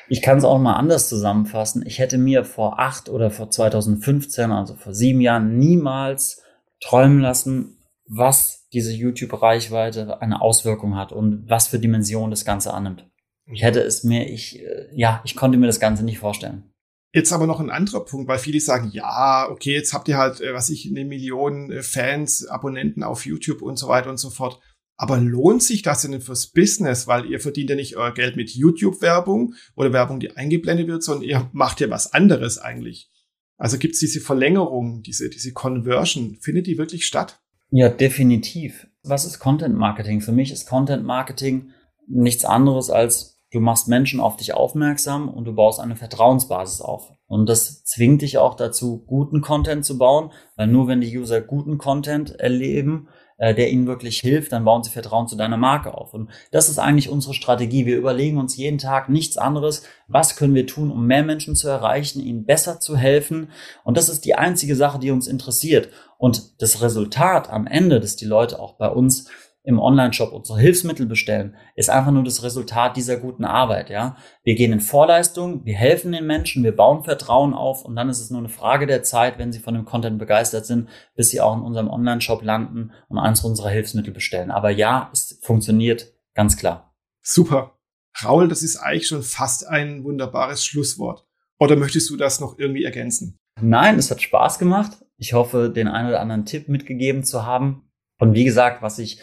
Ich 0.08 0.20
kann 0.20 0.38
es 0.38 0.44
auch 0.44 0.58
mal 0.58 0.74
anders 0.74 1.08
zusammenfassen. 1.08 1.84
Ich 1.86 1.98
hätte 1.98 2.18
mir 2.18 2.44
vor 2.44 2.78
acht 2.78 3.08
oder 3.08 3.30
vor 3.30 3.50
2015, 3.50 4.52
also 4.52 4.74
vor 4.74 4.94
sieben 4.94 5.20
Jahren, 5.20 5.58
niemals 5.58 6.42
träumen 6.80 7.20
lassen, 7.20 7.78
was 8.06 8.68
diese 8.72 8.92
YouTube-Reichweite 8.92 10.20
eine 10.20 10.40
Auswirkung 10.40 10.96
hat 10.96 11.12
und 11.12 11.48
was 11.48 11.68
für 11.68 11.78
Dimensionen 11.78 12.30
das 12.30 12.44
Ganze 12.44 12.74
annimmt. 12.74 13.08
Ich 13.46 13.62
hätte 13.62 13.80
es 13.80 14.04
mir, 14.04 14.28
ich, 14.28 14.60
äh, 14.60 14.88
ja, 14.94 15.22
ich 15.24 15.36
konnte 15.36 15.56
mir 15.56 15.66
das 15.66 15.80
Ganze 15.80 16.04
nicht 16.04 16.18
vorstellen. 16.18 16.70
Jetzt 17.14 17.32
aber 17.32 17.46
noch 17.46 17.60
ein 17.60 17.70
anderer 17.70 18.04
Punkt, 18.04 18.28
weil 18.28 18.38
viele 18.38 18.60
sagen, 18.60 18.90
ja, 18.92 19.48
okay, 19.50 19.72
jetzt 19.72 19.94
habt 19.94 20.08
ihr 20.08 20.18
halt, 20.18 20.40
äh, 20.40 20.52
was 20.52 20.68
ich, 20.68 20.88
eine 20.88 21.04
Million 21.04 21.72
äh, 21.72 21.82
Fans, 21.82 22.46
Abonnenten 22.46 23.02
auf 23.02 23.24
YouTube 23.24 23.62
und 23.62 23.78
so 23.78 23.88
weiter 23.88 24.10
und 24.10 24.18
so 24.18 24.30
fort. 24.30 24.60
Aber 24.96 25.18
lohnt 25.18 25.62
sich 25.62 25.82
das 25.82 26.02
denn 26.02 26.20
fürs 26.20 26.48
Business? 26.48 27.06
Weil 27.06 27.26
ihr 27.26 27.40
verdient 27.40 27.70
ja 27.70 27.76
nicht 27.76 27.96
euer 27.96 28.12
Geld 28.12 28.36
mit 28.36 28.50
YouTube-Werbung 28.50 29.54
oder 29.74 29.92
Werbung, 29.92 30.20
die 30.20 30.36
eingeblendet 30.36 30.88
wird, 30.88 31.02
sondern 31.02 31.28
ihr 31.28 31.48
macht 31.52 31.80
ja 31.80 31.88
was 31.88 32.12
anderes 32.12 32.58
eigentlich. 32.58 33.08
Also 33.56 33.78
gibt 33.78 33.94
es 33.94 34.00
diese 34.00 34.20
Verlängerung, 34.20 35.02
diese, 35.02 35.30
diese 35.30 35.52
Conversion, 35.52 36.38
findet 36.40 36.66
die 36.66 36.78
wirklich 36.78 37.06
statt? 37.06 37.40
Ja, 37.70 37.88
definitiv. 37.88 38.86
Was 39.02 39.24
ist 39.24 39.38
Content 39.38 39.76
Marketing? 39.76 40.20
Für 40.20 40.32
mich 40.32 40.52
ist 40.52 40.68
Content 40.68 41.04
Marketing 41.04 41.70
nichts 42.06 42.44
anderes 42.44 42.90
als 42.90 43.37
du 43.52 43.60
machst 43.60 43.88
Menschen 43.88 44.20
auf 44.20 44.36
dich 44.36 44.54
aufmerksam 44.54 45.28
und 45.28 45.44
du 45.44 45.54
baust 45.54 45.80
eine 45.80 45.96
Vertrauensbasis 45.96 46.80
auf. 46.80 47.12
Und 47.26 47.48
das 47.48 47.84
zwingt 47.84 48.22
dich 48.22 48.38
auch 48.38 48.54
dazu, 48.54 49.04
guten 49.06 49.40
Content 49.40 49.84
zu 49.84 49.98
bauen, 49.98 50.32
weil 50.56 50.66
nur 50.66 50.88
wenn 50.88 51.00
die 51.00 51.16
User 51.16 51.40
guten 51.40 51.78
Content 51.78 52.38
erleben, 52.40 53.08
äh, 53.38 53.54
der 53.54 53.70
ihnen 53.70 53.86
wirklich 53.86 54.18
hilft, 54.18 54.52
dann 54.52 54.64
bauen 54.64 54.82
sie 54.82 54.90
Vertrauen 54.90 55.28
zu 55.28 55.36
deiner 55.36 55.56
Marke 55.56 55.94
auf. 55.94 56.12
Und 56.12 56.30
das 56.50 56.68
ist 56.68 56.78
eigentlich 56.78 57.08
unsere 57.08 57.34
Strategie. 57.34 57.86
Wir 57.86 57.96
überlegen 57.96 58.38
uns 58.38 58.56
jeden 58.56 58.78
Tag 58.78 59.08
nichts 59.08 59.38
anderes. 59.38 59.84
Was 60.08 60.36
können 60.36 60.54
wir 60.54 60.66
tun, 60.66 60.90
um 60.90 61.06
mehr 61.06 61.22
Menschen 61.22 61.54
zu 61.54 61.68
erreichen, 61.68 62.20
ihnen 62.20 62.44
besser 62.44 62.80
zu 62.80 62.96
helfen? 62.96 63.50
Und 63.84 63.96
das 63.96 64.08
ist 64.08 64.24
die 64.24 64.34
einzige 64.34 64.74
Sache, 64.74 64.98
die 64.98 65.10
uns 65.10 65.28
interessiert. 65.28 65.90
Und 66.18 66.60
das 66.60 66.82
Resultat 66.82 67.48
am 67.48 67.66
Ende, 67.66 68.00
dass 68.00 68.16
die 68.16 68.24
Leute 68.24 68.58
auch 68.58 68.76
bei 68.76 68.88
uns 68.88 69.28
im 69.68 69.78
Online-Shop 69.78 70.32
unsere 70.32 70.58
Hilfsmittel 70.58 71.04
bestellen, 71.04 71.54
ist 71.76 71.90
einfach 71.90 72.10
nur 72.10 72.24
das 72.24 72.42
Resultat 72.42 72.96
dieser 72.96 73.18
guten 73.18 73.44
Arbeit, 73.44 73.90
ja. 73.90 74.16
Wir 74.42 74.54
gehen 74.54 74.72
in 74.72 74.80
Vorleistung, 74.80 75.66
wir 75.66 75.74
helfen 75.74 76.12
den 76.12 76.26
Menschen, 76.26 76.64
wir 76.64 76.74
bauen 76.74 77.04
Vertrauen 77.04 77.52
auf 77.52 77.84
und 77.84 77.94
dann 77.94 78.08
ist 78.08 78.18
es 78.18 78.30
nur 78.30 78.38
eine 78.38 78.48
Frage 78.48 78.86
der 78.86 79.02
Zeit, 79.02 79.38
wenn 79.38 79.52
sie 79.52 79.58
von 79.58 79.74
dem 79.74 79.84
Content 79.84 80.18
begeistert 80.18 80.64
sind, 80.64 80.88
bis 81.16 81.28
sie 81.28 81.42
auch 81.42 81.54
in 81.54 81.60
unserem 81.60 81.90
Online-Shop 81.90 82.42
landen 82.42 82.92
und 83.08 83.18
eins 83.18 83.44
unserer 83.44 83.68
Hilfsmittel 83.68 84.14
bestellen. 84.14 84.50
Aber 84.50 84.70
ja, 84.70 85.10
es 85.12 85.38
funktioniert 85.42 86.14
ganz 86.34 86.56
klar. 86.56 86.94
Super. 87.20 87.78
Raul, 88.24 88.48
das 88.48 88.62
ist 88.62 88.78
eigentlich 88.78 89.08
schon 89.08 89.22
fast 89.22 89.68
ein 89.68 90.02
wunderbares 90.02 90.64
Schlusswort. 90.64 91.26
Oder 91.58 91.76
möchtest 91.76 92.08
du 92.08 92.16
das 92.16 92.40
noch 92.40 92.58
irgendwie 92.58 92.84
ergänzen? 92.84 93.36
Nein, 93.60 93.98
es 93.98 94.10
hat 94.10 94.22
Spaß 94.22 94.58
gemacht. 94.58 95.04
Ich 95.18 95.34
hoffe, 95.34 95.68
den 95.68 95.88
einen 95.88 96.08
oder 96.08 96.20
anderen 96.20 96.46
Tipp 96.46 96.70
mitgegeben 96.70 97.22
zu 97.22 97.44
haben. 97.44 97.82
Und 98.18 98.32
wie 98.32 98.44
gesagt, 98.44 98.80
was 98.80 98.98
ich 98.98 99.20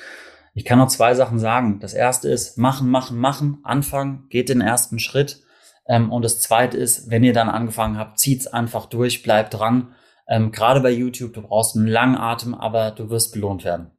ich 0.56 0.64
kann 0.64 0.80
noch 0.80 0.88
zwei 0.88 1.14
Sachen 1.14 1.38
sagen. 1.38 1.80
Das 1.82 1.94
erste 1.94 2.30
ist 2.30 2.58
machen, 2.58 2.90
machen, 2.90 3.20
machen, 3.20 3.60
anfangen, 3.64 4.26
geht 4.30 4.48
den 4.48 4.62
ersten 4.62 5.00
Schritt. 5.00 5.44
Ähm, 5.88 6.12
und 6.12 6.24
das 6.24 6.40
zweite 6.40 6.78
ist, 6.78 7.12
wenn 7.12 7.24
ihr 7.24 7.34
dann 7.34 7.50
angefangen 7.50 7.98
habt, 7.98 8.20
zieht's 8.20 8.48
einfach 8.48 8.86
durch, 8.88 9.22
bleibt 9.22 9.54
dran. 9.54 9.94
Ähm, 10.28 10.52
Gerade 10.52 10.80
bei 10.80 10.92
YouTube, 10.92 11.34
du 11.34 11.42
brauchst 11.42 11.76
einen 11.76 11.88
langen 11.88 12.16
Atem, 12.16 12.56
aber 12.56 12.92
du 12.92 13.10
wirst 13.10 13.34
belohnt 13.34 13.66
werden. 13.66 13.92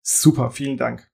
Super, 0.00 0.52
vielen 0.52 0.76
Dank. 0.76 1.10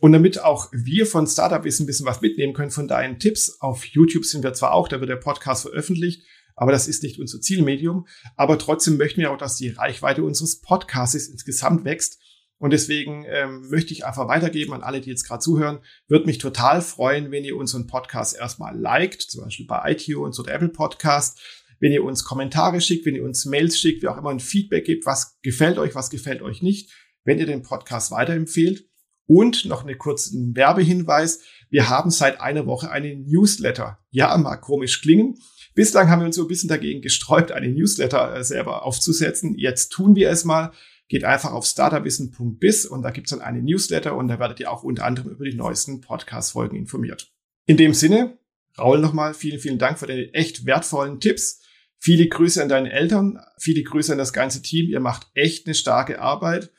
Und 0.00 0.12
damit 0.12 0.42
auch 0.42 0.68
wir 0.72 1.04
von 1.04 1.26
Startup 1.26 1.64
Wissen 1.64 1.82
ein 1.82 1.86
bisschen 1.86 2.06
was 2.06 2.22
mitnehmen 2.22 2.54
können 2.54 2.70
von 2.70 2.88
deinen 2.88 3.18
Tipps, 3.18 3.60
auf 3.60 3.84
YouTube 3.84 4.24
sind 4.24 4.44
wir 4.44 4.54
zwar 4.54 4.72
auch, 4.72 4.88
da 4.88 5.00
wird 5.00 5.10
der 5.10 5.16
Podcast 5.16 5.62
veröffentlicht, 5.62 6.22
aber 6.54 6.72
das 6.72 6.88
ist 6.88 7.02
nicht 7.02 7.20
unser 7.20 7.40
Zielmedium. 7.40 8.06
Aber 8.36 8.58
trotzdem 8.58 8.96
möchten 8.96 9.20
wir 9.20 9.32
auch, 9.32 9.36
dass 9.36 9.56
die 9.56 9.68
Reichweite 9.68 10.22
unseres 10.22 10.60
Podcasts 10.60 11.28
insgesamt 11.28 11.84
wächst. 11.84 12.18
Und 12.58 12.72
deswegen 12.72 13.24
ähm, 13.28 13.68
möchte 13.68 13.92
ich 13.92 14.04
einfach 14.04 14.26
weitergeben 14.28 14.72
an 14.72 14.82
alle, 14.82 15.00
die 15.00 15.10
jetzt 15.10 15.24
gerade 15.24 15.42
zuhören. 15.42 15.78
Würde 16.08 16.26
mich 16.26 16.38
total 16.38 16.82
freuen, 16.82 17.30
wenn 17.30 17.44
ihr 17.44 17.56
unseren 17.56 17.86
Podcast 17.86 18.36
erstmal 18.36 18.76
liked, 18.76 19.22
zum 19.22 19.44
Beispiel 19.44 19.66
bei 19.66 19.92
iTunes 19.92 20.40
oder 20.40 20.52
Apple 20.52 20.70
Podcast. 20.70 21.40
wenn 21.80 21.92
ihr 21.92 22.02
uns 22.02 22.24
Kommentare 22.24 22.80
schickt, 22.80 23.06
wenn 23.06 23.14
ihr 23.14 23.22
uns 23.22 23.44
Mails 23.44 23.78
schickt, 23.78 24.02
wie 24.02 24.08
auch 24.08 24.18
immer 24.18 24.30
ein 24.30 24.40
Feedback 24.40 24.84
gibt, 24.84 25.06
was 25.06 25.38
gefällt 25.42 25.78
euch, 25.78 25.94
was 25.94 26.10
gefällt 26.10 26.42
euch 26.42 26.60
nicht, 26.60 26.92
wenn 27.24 27.38
ihr 27.38 27.46
den 27.46 27.62
Podcast 27.62 28.10
weiterempfehlt. 28.10 28.84
Und 29.26 29.66
noch 29.66 29.84
einen 29.84 29.98
kurzen 29.98 30.56
Werbehinweis. 30.56 31.42
Wir 31.68 31.90
haben 31.90 32.10
seit 32.10 32.40
einer 32.40 32.66
Woche 32.66 32.90
einen 32.90 33.26
Newsletter. 33.26 33.98
Ja, 34.10 34.36
mag 34.38 34.62
komisch 34.62 35.02
klingen. 35.02 35.38
Bislang 35.74 36.08
haben 36.08 36.20
wir 36.20 36.26
uns 36.26 36.36
so 36.36 36.42
ein 36.42 36.48
bisschen 36.48 36.70
dagegen 36.70 37.02
gesträubt, 37.02 37.52
einen 37.52 37.74
Newsletter 37.74 38.34
äh, 38.34 38.42
selber 38.42 38.84
aufzusetzen. 38.84 39.54
Jetzt 39.56 39.90
tun 39.90 40.16
wir 40.16 40.30
es 40.30 40.44
mal. 40.44 40.72
Geht 41.08 41.24
einfach 41.24 41.52
auf 41.52 41.64
starterwissen.biz 41.64 42.84
und 42.84 43.02
da 43.02 43.10
gibt's 43.10 43.30
dann 43.30 43.40
einen 43.40 43.64
Newsletter 43.64 44.14
und 44.16 44.28
da 44.28 44.38
werdet 44.38 44.60
ihr 44.60 44.70
auch 44.70 44.82
unter 44.82 45.04
anderem 45.04 45.30
über 45.30 45.44
die 45.44 45.56
neuesten 45.56 46.00
Podcast-Folgen 46.00 46.76
informiert. 46.76 47.32
In 47.66 47.76
dem 47.76 47.94
Sinne, 47.94 48.38
Raul 48.78 49.00
nochmal, 49.00 49.34
vielen, 49.34 49.58
vielen 49.58 49.78
Dank 49.78 49.98
für 49.98 50.06
deine 50.06 50.32
echt 50.34 50.66
wertvollen 50.66 51.20
Tipps. 51.20 51.62
Viele 51.98 52.28
Grüße 52.28 52.62
an 52.62 52.68
deine 52.68 52.92
Eltern, 52.92 53.40
viele 53.58 53.82
Grüße 53.82 54.12
an 54.12 54.18
das 54.18 54.32
ganze 54.32 54.62
Team. 54.62 54.88
Ihr 54.88 55.00
macht 55.00 55.26
echt 55.34 55.66
eine 55.66 55.74
starke 55.74 56.20
Arbeit. 56.20 56.70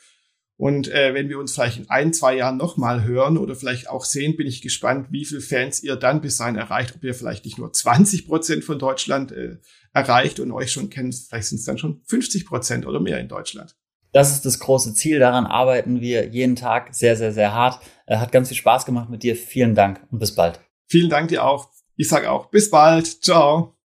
Und 0.56 0.90
äh, 0.90 1.14
wenn 1.14 1.30
wir 1.30 1.40
uns 1.40 1.54
vielleicht 1.54 1.78
in 1.78 1.90
ein, 1.90 2.12
zwei 2.12 2.36
Jahren 2.36 2.58
nochmal 2.58 3.06
hören 3.06 3.38
oder 3.38 3.56
vielleicht 3.56 3.90
auch 3.90 4.04
sehen, 4.04 4.36
bin 4.36 4.46
ich 4.46 4.62
gespannt, 4.62 5.08
wie 5.10 5.24
viele 5.24 5.42
Fans 5.42 5.82
ihr 5.84 5.96
dann 5.96 6.20
bis 6.20 6.38
dahin 6.38 6.58
erreicht. 6.58 6.96
Ob 6.96 7.04
ihr 7.04 7.14
vielleicht 7.14 7.46
nicht 7.46 7.58
nur 7.58 7.72
20 7.72 8.28
Prozent 8.28 8.64
von 8.66 8.78
Deutschland 8.78 9.32
äh, 9.32 9.58
erreicht 9.94 10.40
und 10.40 10.52
euch 10.52 10.72
schon 10.72 10.90
kennt, 10.90 11.16
vielleicht 11.16 11.48
sind 11.48 11.60
es 11.60 11.66
dann 11.66 11.78
schon 11.78 12.02
50 12.06 12.46
Prozent 12.46 12.86
oder 12.86 13.00
mehr 13.00 13.20
in 13.20 13.30
Deutschland. 13.30 13.79
Das 14.12 14.32
ist 14.32 14.46
das 14.46 14.60
große 14.60 14.94
Ziel. 14.94 15.20
Daran 15.20 15.46
arbeiten 15.46 16.02
wir 16.02 16.28
jeden 16.28 16.56
Tag 16.56 16.94
sehr, 16.94 17.16
sehr, 17.16 17.32
sehr 17.32 17.54
hart. 17.54 17.80
Äh, 18.06 18.18
hat 18.18 18.32
ganz 18.32 18.48
viel 18.48 18.58
Spaß 18.58 18.86
gemacht 18.86 19.10
mit 19.10 19.24
dir. 19.24 19.36
Vielen 19.36 19.76
Dank 19.76 20.02
und 20.12 20.20
bis 20.20 20.36
bald. 20.36 20.60
Vielen 20.88 21.10
Dank 21.10 21.30
dir 21.30 21.46
auch. 21.46 21.70
Ich 21.96 22.10
sage 22.10 22.32
auch 22.32 22.48
bis 22.48 22.70
bald. 22.70 23.24
Ciao. 23.24 23.79